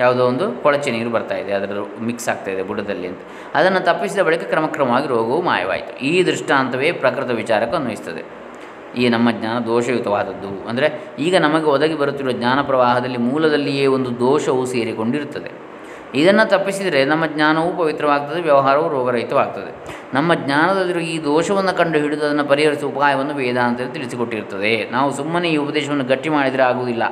[0.00, 3.22] ಯಾವುದೋ ಒಂದು ಕೊಳಚೆ ನೀರು ಬರ್ತಾ ಇದೆ, ಅದರ ಮಿಕ್ಸ್ ಆಗ್ತಾ ಇದೆ ಬುಡದಲ್ಲಿ ಅಂತ.
[3.58, 5.92] ಅದನ್ನು ತಪ್ಪಿಸಿದ ಬಳಿಕ ಕ್ರಮಕ್ರಮವಾಗಿ ರೋಗವು ಮಾಯವಾಯಿತು.
[6.10, 8.22] ಈ ದೃಷ್ಟಾಂತವೇ ಪ್ರಕೃತ ವಿಚಾರಕ್ಕೆ ಅನ್ವಯಿಸ್ತದೆ.
[9.00, 10.52] ಈ ನಮ್ಮ ಜ್ಞಾನ ದೋಷಯುತವಾದದ್ದು.
[10.70, 10.86] ಅಂದರೆ
[11.26, 15.50] ಈಗ ನಮಗೆ ಒದಗಿ ಬರುತ್ತಿರುವ ಜ್ಞಾನ ಪ್ರವಾಹದಲ್ಲಿ ಮೂಲದಲ್ಲಿಯೇ ಒಂದು ದೋಷವು ಸೇರಿಕೊಂಡಿರುತ್ತದೆ.
[16.14, 20.00] ಇದನ್ನು ತಪ್ಪಿಸಿದರೆ ನಮ್ಮ ಜ್ಞಾನವು ಪವಿತ್ರವಾಗ್ತದೆ, ವ್ಯವಹಾರವು ರೋಗರಹಿತವಾಗ್ತದೆ.
[20.14, 26.04] ನಮ್ಮ ಜ್ಞಾನದಲ್ಲಿರುವ ಈ ದೋಷವನ್ನು ಕಂಡು ಹಿಡಿದು ಅದನ್ನು ಪರಿಹರಿಸುವ ಉಪಾಯವನ್ನು ವೇದಾಂತದಲ್ಲಿ ತಿಳಿಸಿಕೊಟ್ಟಿರ್ತದೆ ನಾವು ಸುಮ್ಮನೆ ಈ ಉಪದೇಶವನ್ನು
[26.04, 27.02] ಗಟ್ಟಿ ಮಾಡಿದರೆ ಆಗುವುದಿಲ್ಲ.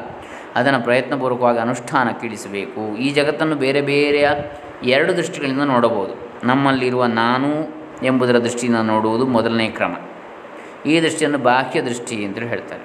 [0.55, 4.29] ಅದನ್ನು ಪ್ರಯತ್ನಪೂರ್ವಕವಾಗಿ ಅನುಷ್ಠಾನಕ್ಕಿಳಿಸಬೇಕು ಈ ಜಗತ್ತನ್ನು ಬೇರೆ ಬೇರೆಯ
[4.83, 6.47] ಎರಡು ದೃಷ್ಟಿಗಳಿಂದ ನೋಡಬಹುದು.
[6.47, 9.97] ನಮ್ಮಲ್ಲಿರುವ ನಾನು ಎಂಬುದರ ದೃಷ್ಟಿಯಿಂದ ನೋಡುವುದು ಮೊದಲನೇ ಕ್ರಮ.
[10.87, 12.83] ಈ ದೃಷ್ಟಿಯನ್ನು ಬಾಹ್ಯ ದೃಷ್ಟಿ ಅಂತೇಳಿ ಹೇಳ್ತಾರೆ.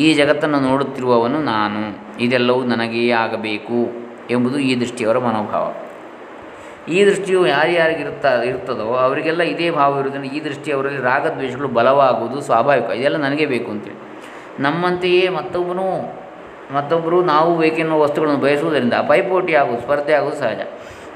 [0.00, 2.08] ಈ ಜಗತ್ತನ್ನು ನೋಡುತ್ತಿರುವವನು ನಾನು.
[2.22, 4.07] ಇದೆಲ್ಲವೂ ನನಗೇ ಆಗಬೇಕು.
[4.30, 5.74] ಎಂಬುದು ಈ ದೃಷ್ಟಿಯವರ ಮನೋಭಾವ.
[6.90, 12.84] ಈ ದೃಷ್ಟಿಯು ಯಾರ್ಯಾರಿಗಿರುತ್ತಾ ಇರ್ತದೋ ಅವರಿಗೆಲ್ಲ ಇದೇ ಭಾವ ಇರುವುದರಿಂದ ಈ ದೃಷ್ಟಿಯವರಲ್ಲಿ ರಾಗದ್ವೇಷಗಳು ಬಲವಾಗುವುದು ಸ್ವಾಭಾವಿಕ.
[12.84, 13.96] ಇದೆಲ್ಲ ನನಗೆ ಬೇಕು ಅಂತೇಳಿ
[14.62, 16.14] ನಮ್ಮಂತೆಯೇ ಮತ್ತೊಬ್ಬನು,
[16.74, 20.60] ಮತ್ತೊಬ್ಬರು ನಾವು ಬೇಕೆನ್ನುವ ವಸ್ತುಗಳನ್ನು ಬಯಸುವುದರಿಂದ ಪೈಪೋಟಿ ಆಗುವುದು ಸ್ಪರ್ಧೆ ಆಗುವುದು ಸಹಜ.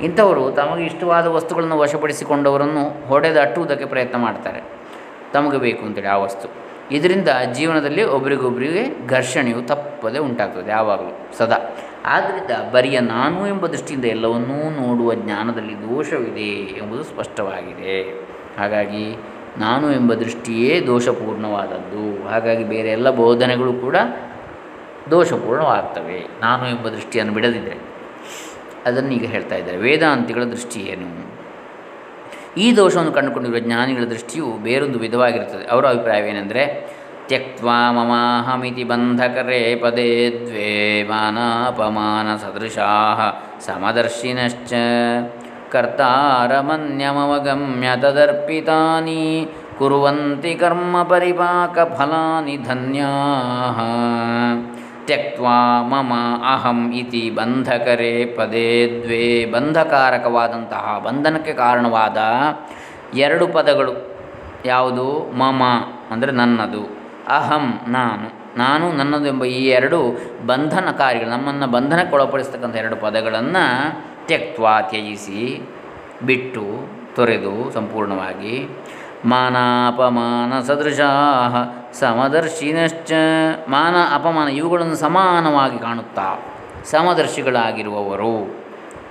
[0.03, 4.63] ಇಂಥವರು ತಮಗೆ ಇಷ್ಟವಾದ ವಸ್ತುಗಳನ್ನು ವಶಪಡಿಸಿಕೊಂಡವರನ್ನು ಹೊಡೆದಟ್ಟುವುದಕ್ಕೆ ಪ್ರಯತ್ನ ಮಾಡ್ತಾರೆ.
[5.33, 6.49] ತಮಗೆ ಬೇಕು ಅಂತೇಳಿ ಆ ವಸ್ತು.
[6.91, 11.59] ಇದರಿಂದ ಜೀವನದಲ್ಲಿ ಒಬ್ರಿಗೊಬ್ಬರಿಗೆ ಘರ್ಷಣೆಯು ತಪ್ಪದೇ ಉಂಟಾಗ್ತದೆ ಯಾವಾಗಲೂ, ಸದಾ.
[12.05, 18.21] ಆದ್ದರಿಂದ ಬರಿಯ ನಾನು ಎಂಬ ದೃಷ್ಟಿಯಿಂದ ಎಲ್ಲವನ್ನೂ ನೋಡುವ ಜ್ಞಾನದಲ್ಲಿ ದೋಷವಿದೆ ಎಂಬುದು ಸ್ಪಷ್ಟವಾಗಿದೆ.
[18.59, 19.17] ಹಾಗಾಗಿ
[19.59, 22.29] ನಾನು ಎಂಬ ದೃಷ್ಟಿಯೇ ದೋಷಪೂರ್ಣವಾದದ್ದು.
[22.29, 23.97] ಹಾಗಾಗಿ ಬೇರೆ ಎಲ್ಲ ಬೋಧನೆಗಳು ಕೂಡ
[25.11, 26.27] ದೋಷಪೂರ್ಣವಾಗ್ತವೆ.
[26.41, 27.77] ನಾನು ಎಂಬ ದೃಷ್ಟಿಯನ್ನು ಬಿಡದಿದ್ದರೆ.
[28.87, 29.77] ಅದನ್ನು ಈಗ ಹೇಳ್ತಾ ಇದ್ದಾರೆ.
[29.77, 31.33] ವೇದಾಂತಿಗಳ ದೃಷ್ಟಿ ಏನು?
[32.57, 35.67] ಈ ದೋಷವನ್ನು ಕಂಡುಕೊಂಡಿರುವ ಜ್ಞಾನಿಗಳ ದೃಷ್ಟಿಯು ಬೇರೊಂದು ವಿಧವಾಗಿರುತ್ತದೆ.
[35.67, 36.93] ಅವರ ಅಭಿಪ್ರಾಯವೇನೆಂದರೆ
[37.29, 42.87] ತ್ಯಕ್ವಾ ಮಮಾಹಮಿತಿ ಬಂಧಕರೇ ಪದೇ ದ್ವೇ ಮಾನಾಪಮಾನ ಸದೃಶಾ
[43.67, 44.73] ಸಮದರ್ಶಿನಶ್ಚ
[45.71, 53.09] ಕರ್ತಾರಮನ್ಯಮವಗಮ್ಯ ತದರ್ಪಿತಾನಿ ಕುರುವಂತಿ ಕರ್ಮ ಪರಿಪಾಕ ಫಲಾನಿ ಧನ್ಯಾ
[55.07, 56.13] ತ್ಯಕ್ವಾ ಮಮ
[56.55, 62.19] ಅಹಂ ಇತಿ ಬಂಧಕರೇ ಪದೇ ದ್ವೇ ಬಂಧಕಾರಕವಾದಂತಹ ಬಂಧನಕ್ಕೆ ಕಾರಣವಾದ
[63.15, 64.13] ಎರಡು ಪದಗಳು
[64.65, 65.39] ಯಾವುದು?
[65.39, 65.63] ಮಮ
[66.11, 67.02] ಅಂದರೆ ನನ್ನದು.
[67.37, 68.43] ಅಹಂ, ನಾನು.
[68.59, 69.99] ನಾನು ನನ್ನದು ಎಂಬ ಈ ಎರಡು
[70.47, 73.65] ಬಂಧನಕಾರಿಗಳು, ನಮ್ಮನ್ನು ಬಂಧನಕ್ಕೊಳಪಡಿಸ್ತಕ್ಕಂಥ ಎರಡು ಪದಗಳನ್ನು
[74.27, 75.71] ತ್ಯಕ್ತ್ವ, ತ್ಯಜಿಸಿ,
[76.27, 76.65] ಬಿಟ್ಟು,
[77.17, 78.69] ತೊರೆದು ಸಂಪೂರ್ಣವಾಗಿ.
[79.25, 81.11] ಮಾನ ಅಪಮಾನ ಸದೃಶಾ
[81.93, 83.13] ಸಮದರ್ಶಿನಶ್ಚ.
[83.69, 86.39] ಮಾನ, ಅಪಮಾನ ಇವುಗಳನ್ನು ಸಮಾನವಾಗಿ ಕಾಣುತ್ತಾ,
[86.85, 88.63] ಸಮದರ್ಶಿಗಳಾಗಿರುವವರು.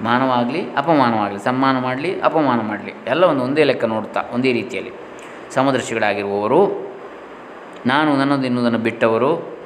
[0.03, 4.91] ಮಾನವಾಗಲಿ, ಅಪಮಾನವಾಗಲಿ ಸಮ್ಮಾನ ಮಾಡಲಿ, ಅಪಮಾನ ಮಾಡಲಿ, ಎಲ್ಲವನ್ನು ಒಂದೇ ಲೆಕ್ಕ ನೋಡುತ್ತಾ ಒಂದೇ ರೀತಿಯಲ್ಲಿ
[5.53, 6.90] ಸಮದರ್ಶಿಗಳಾಗಿರುವವರು.
[7.85, 9.57] ನಾನು ನನ್ನದು ಎನ್ನುವುದನ್ನು ಬಿಟ್ಟವರು.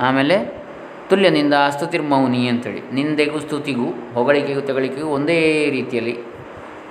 [0.00, 0.64] ಆಮೇಲೆ
[1.10, 2.82] ತುಲ್ಯನಿಂದ ಸ್ತುತಿರ್ಮೌನಿ ಅಂತೇಳಿ.
[2.92, 6.18] ನಿಂದೆಗೂ ಸ್ತುತಿಗೂ, ಹೊಗಳಿಕೆಗೂ ತೆಗಳಿಕೆಗೂ ಒಂದೇ ರೀತಿಯಲ್ಲಿ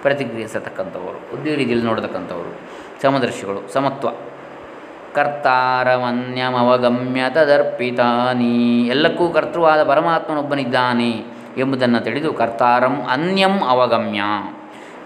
[0.01, 1.37] ಪ್ರತಿಕ್ರಿಯಿಸತಕ್ಕಂಥವರು.
[1.37, 2.59] ಒಂದೇ ರೀತಿಯಲ್ಲಿ ನೋಡತಕ್ಕಂಥವರು.
[3.01, 4.07] ಸಮದರ್ಶಿಗಳು, ಸಮತ್ವ.
[5.13, 8.87] ಕರ್ತಾರವನ್ಯಮವಗಮ್ಯ ತದರ್ಪಿತಾನಿ.
[8.87, 11.25] ಎಲ್ಲಕ್ಕೂ ಕರ್ತೃವಾದ ಪರಮಾತ್ಮನೊಬ್ಬನಿದ್ದಾನೆ
[11.57, 14.21] ಎಂಬುದನ್ನು ತಿಳಿದು ಕರ್ತಾರಂ ಅನ್ಯಂ ಅವಗಮ್ಯ.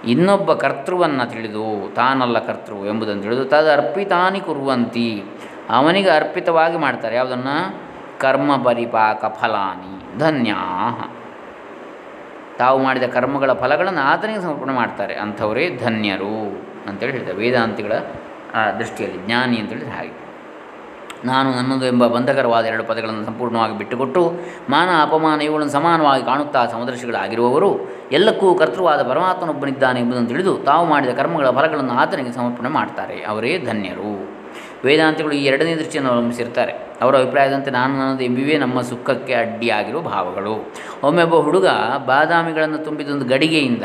[0.05, 5.23] ಇನ್ನೊಬ್ಬ ಕರ್ತೃವನ್ನು ತಿಳಿದು ತಾನಲ್ಲ ಕರ್ತೃ ಎಂಬುದನ್ನು ತಿಳಿದು ತದ ಅರ್ಪಿತಾನಿ ಕುರುವಂತಿ.
[5.69, 7.55] ಅವನಿಗೆ ಅರ್ಪಿತವಾಗಿ ಮಾಡ್ತಾರೆ, ಯಾವುದನ್ನು?
[8.19, 10.61] ಕರ್ಮ ಪರಿಪಾಕ ಫಲಾನಿ ಧನ್ಯಾ
[12.57, 16.35] ತಾವು ಮಾಡಿದ ಕರ್ಮಗಳ ಫಲಗಳನ್ನು ಆತನಿಗೆ ಸಮರ್ಪಣೆ ಮಾಡ್ತಾರೆ, ಅಂಥವರೇ ಧನ್ಯರು
[16.89, 17.93] ಅಂತೇಳಿ ಹೇಳ್ತಾರೆ, ವೇದಾಂತಿಗಳ
[18.79, 20.28] ದೃಷ್ಟಿಯಲ್ಲಿ ಜ್ಞಾನಿ ಅಂತೇಳಿದ್ರೆ ಹಾಗೆ.
[21.25, 24.33] ನಾನು ನನ್ನದು ಎಂಬ ಬಂಧಕರವಾದ ಎರಡು ಪದಗಳನ್ನು ಸಂಪೂರ್ಣವಾಗಿ ಬಿಟ್ಟುಕೊಟ್ಟು
[24.69, 27.79] ಮಾನ ಅಪಮಾನ ಇವುಗಳನ್ನು ಸಮಾನವಾಗಿ ಕಾಣುತ್ತಾ ಸಮದರ್ಶಿಗಳಾಗಿರುವವರು
[28.11, 33.23] ಎಲ್ಲಕ್ಕೂ ಕರ್ತೃವಾದ ಪರಮಾತ್ಮನೊಬ್ಬನಿದ್ದಾನೆ ಎಂಬುದನ್ನು ತಿಳಿದು ತಾವು ಮಾಡಿದ ಕರ್ಮಗಳ ಫಲಗಳನ್ನು ಆತನಿಗೆ ಸಮರ್ಪಣೆ ಮಾಡ್ತಾರೆ.
[33.23, 34.39] ಅವರೇ ಧನ್ಯರು.
[34.85, 40.73] ವೇದಾಂತಿಗಳು ಈ ಎರಡನೇ ದೃಷ್ಟಿಯನ್ನು ಅವಲಂಬಿಸಿರ್ತಾರೆ ಅವರ ಅಭಿಪ್ರಾಯದಂತೆ ನಾನು ನನ್ನದು ಎಂಬಿವೇ ನಮ್ಮ ಸುಖಕ್ಕೆ ಅಡ್ಡಿಯಾಗಿರುವ ಭಾವಗಳು.
[41.03, 41.67] ಒಮ್ಮೆ ಒಬ್ಬ ಹುಡುಗ
[42.05, 43.83] ಬಾದಾಮಿಗಳನ್ನು ತುಂಬಿದೊಂದು ಗಡಿಗೆಯಿಂದ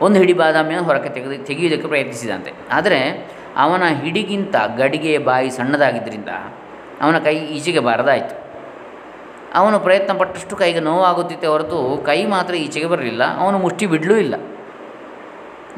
[0.00, 2.52] ಒಂದು ಹಿಡಿ ಬಾದಾಮಿಯನ್ನು ಹೊರಕ್ಕೆ ತೆಗೆದು ತೆಗೆಯುವುದಕ್ಕೆ ಪ್ರಯತ್ನಿಸಿದಂತೆ.
[2.72, 6.28] ಆದರೆ ಅವನ ಹಿಡಿಗಿಂತ ಗಡಿಗೆಯ ಬಾಯಿ ಸಣ್ಣದಾಗಿದ್ದರಿಂದ
[7.02, 8.34] ಅವನ ಕೈ ಈಚೆಗೆ ಬಾರದಾಯಿತು.
[9.60, 14.34] ಅವನು ಪ್ರಯತ್ನ ಪಟ್ಟಷ್ಟು ಕೈಗೆ ನೋವಾಗುತ್ತಿತ್ತೆ ಹೊರತು ಕೈ ಮಾತ್ರ ಈಚೆಗೆ ಬರಲಿಲ್ಲ, ಅವನು ಮುಷ್ಟಿ ಬಿಡಲೂ ಇಲ್ಲ.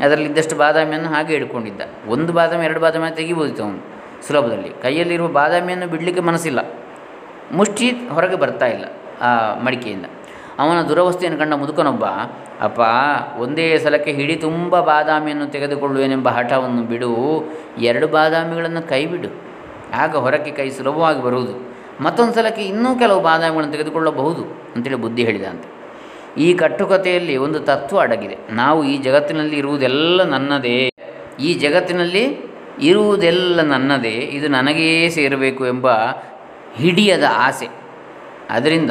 [0.04, 1.82] ಅದರಲ್ಲಿದ್ದಷ್ಟು ಬಾದಾಮಿಯನ್ನು ಹಾಗೆ ಹಿಡ್ಕೊಂಡಿದ್ದ.
[2.14, 3.80] ಒಂದು ಬಾದಾಮಿ, ಎರಡು ಬಾದಾಮಿ ತೆಗಿಬೋದಿತ್ತು ಅವನು
[4.26, 4.70] ಸುಲಭದಲ್ಲಿ.
[4.82, 6.60] ಕೈಯಲ್ಲಿರುವ ಬಾದಾಮಿಯನ್ನು ಬಿಡಲಿಕ್ಕೆ ಮನಸ್ಸಿಲ್ಲ.
[7.52, 8.84] ಮುಷ್ಟಿ ಹೊರಗೆ ಬರ್ತಾ ಇಲ್ಲ
[9.26, 9.30] ಆ
[9.66, 10.06] ಮಡಿಕೆಯಿಂದ.
[10.62, 12.04] ಅವನ ದುರವಸ್ಥೆಯನ್ನು ಕಂಡ ಮುದುಕನೊಬ್ಬ,
[12.66, 12.80] ಅಪ್ಪ,
[13.44, 17.12] ಒಂದೇ ಸಲಕ್ಕೆ ಹಿಡಿ ತುಂಬ ಬಾದಾಮಿಯನ್ನು ತೆಗೆದುಕೊಳ್ಳುವೆನೆಂಬ ಹಠವನ್ನು ಬಿಡು.
[17.90, 19.30] ಎರಡು ಬಾದಾಮಿಗಳನ್ನು ಕೈ ಬಿಡು
[19.94, 21.74] ಆಗ ಹೊರಕ್ಕೆ ಕೈ ಸುಲಭವಾಗಿ ಬರುವುದು.
[22.02, 25.74] ಮತ್ತೊಂದು ಸಲಕ್ಕೆ ಇನ್ನೂ ಕೆಲವು ಬಾದಾಮಿಗಳನ್ನು ತೆಗೆದುಕೊಳ್ಳಬಹುದು ಅಂತೇಳಿ ಬುದ್ಧಿ ಹೇಳಿದಂತೆ
[26.42, 28.36] ಈ ಕಟ್ಟುಕತೆಯಲ್ಲಿ ಒಂದು ತತ್ವ ಅಡಗಿದೆ.
[28.50, 30.90] ನಾವು ಈ ಜಗತ್ತಿನಲ್ಲಿ ಇರುವುದೆಲ್ಲ ನನ್ನದೇ.
[31.40, 34.10] ಈ ಜಗತ್ತಿನಲ್ಲಿ ಇರುವುದೆಲ್ಲ ನನ್ನದೇ.
[34.10, 35.90] ಇದು ನನಗೇ ಸೇರಬೇಕು ಎಂಬ
[36.74, 37.68] ಹಿಡಿಯದ ಆಸೆ.
[38.50, 38.90] ಅದರಿಂದ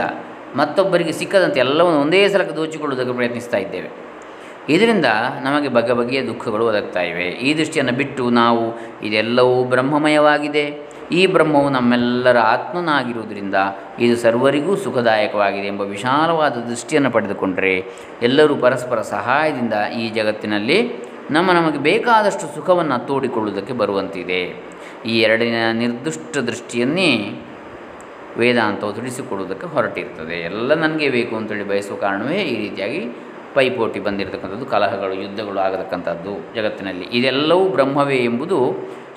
[0.55, 3.89] ಮತ್ತೊಬ್ಬರಿಗೆ ಸಿಕ್ಕದಂತೆ ಎಲ್ಲವನ್ನು ಒಂದೇ ಸಲಕ್ಕೆ ದೋಚಿಕೊಳ್ಳುವುದಕ್ಕೆ ಪ್ರಯತ್ನಿಸ್ತಾ ಇದ್ದೇವೆ.
[4.69, 5.05] ಇದರಿಂದ
[5.43, 7.23] ನಮಗೆ ಬಗೆ ಬಗೆಯ ದುಃಖಗಳು ಒದಗ್ತಾ ಇವೆ.
[7.23, 10.92] ಈ ದೃಷ್ಟಿಯನ್ನು ಬಿಟ್ಟು ನಾವು ಇದೆಲ್ಲವೂ ಬ್ರಹ್ಮಮಯವಾಗಿದೆ.
[11.11, 13.55] ಈ ಬ್ರಹ್ಮವು ನಮ್ಮೆಲ್ಲರ ಆತ್ಮನಾಗಿರುವುದರಿಂದ
[13.99, 17.75] ಇದು ಸರ್ವರಿಗೂ ಸುಖದಾಯಕವಾಗಿದೆ ಎಂಬ ವಿಶಾಲವಾದ ದೃಷ್ಟಿಯನ್ನು ಪಡೆದುಕೊಂಡರೆ
[18.21, 20.93] ಎಲ್ಲರೂ ಪರಸ್ಪರ ಸಹಾಯದಿಂದ ಈ ಜಗತ್ತಿನಲ್ಲಿ
[21.31, 24.41] ನಮ್ಮ ನಮಗೆ ಬೇಕಾದಷ್ಟು ಸುಖವನ್ನು ತೋಡಿಕೊಳ್ಳುವುದಕ್ಕೆ ಬರುವಂತಿದೆ.
[25.05, 27.39] ಈ ಎರಡಿನ ನಿರ್ದಿಷ್ಟ ದೃಷ್ಟಿಯನ್ನೇ
[28.37, 33.07] ವೇದಾಂತವು ತಿಳಿಸಿಕೊಡುವುದಕ್ಕೆ ಹೊರಟಿರ್ತದೆ ಎಲ್ಲ ನನಗೆ ಬೇಕು ಅಂತೇಳಿ ಬಯಸುವ ಕಾರಣವೇ ಈ ರೀತಿಯಾಗಿ
[33.53, 37.05] ಪೈಪೋಟಿ ಬಂದಿರತಕ್ಕಂಥದ್ದು, ಕಲಹಗಳು, ಯುದ್ಧಗಳು ಆಗತಕ್ಕಂಥದ್ದು ಜಗತ್ತಿನಲ್ಲಿ.
[37.05, 38.59] ಇದೆಲ್ಲವೂ ಬ್ರಹ್ಮವೇ ಎಂಬುದು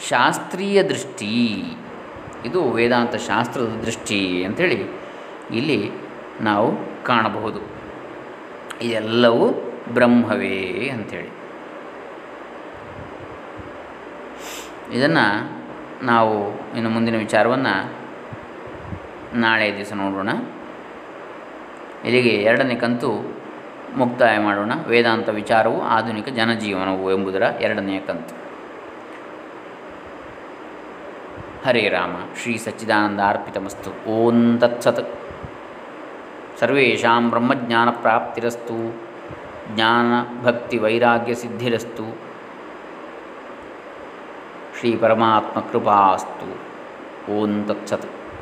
[0.00, 1.64] ಶಾಸ್ತ್ರೀಯ ದೃಷ್ಟಿ.
[2.44, 4.86] ಇದು ವೇದಾಂತ ಶಾಸ್ತ್ರದ ದೃಷ್ಟಿ ಅಂಥೇಳಿ
[5.50, 5.90] ಇಲ್ಲಿ
[6.40, 6.72] ನಾವು
[7.04, 7.60] ಕಾಣಬಹುದು.
[8.82, 9.48] ಇದೆಲ್ಲವೂ
[9.88, 11.36] ಬ್ರಹ್ಮವೇ ಅಂಥೇಳಿ.
[14.98, 15.56] ಇದನ್ನು
[16.04, 17.92] ನಾವು ಇನ್ನು ಮುಂದಿನ ವಿಚಾರವನ್ನು
[19.34, 20.28] ನಾಳೆ ದಿವಸ ನೋಡೋಣ.
[22.04, 23.40] ಇಲ್ಲಿಗೆ ಎರಡನೇ ಕಂತು
[23.96, 24.72] ಮುಕ್ತಾಯ ಮಾಡೋಣ.
[24.86, 28.45] ವೇದಾಂತ ವಿಚಾರವು ಆಧುನಿಕ ಜನಜೀವನವು ಎಂಬುದರ ಎರಡನೆಯ ಕಂತು.
[31.64, 34.10] ಹರೇ ರಾಮ, ಶ್ರೀ ಸಚ್ಚಿದಾನಂದ ಅರ್ಪಿತಮಸ್ತು.
[34.10, 35.20] ಓಂ ತತ್ಸತ್.
[36.60, 39.06] ಸರ್ವೇಷಾಂ ಬ್ರಹ್ಮಜ್ಞಾನ ಪ್ರಾಪ್ತಿರಸ್ತು
[39.74, 40.06] ಜ್ಞಾನ
[40.42, 42.18] ಭಕ್ತಿ ವೈರಾಗ್ಯ ಸಿದ್ಧಿರಸ್ತು.
[44.80, 46.48] ಶ್ರೀ ಪರಮಾತ್ಮ ಕೃಪಾಸ್ತು.
[47.32, 48.15] ಓಂ ತತ್ಸತ್.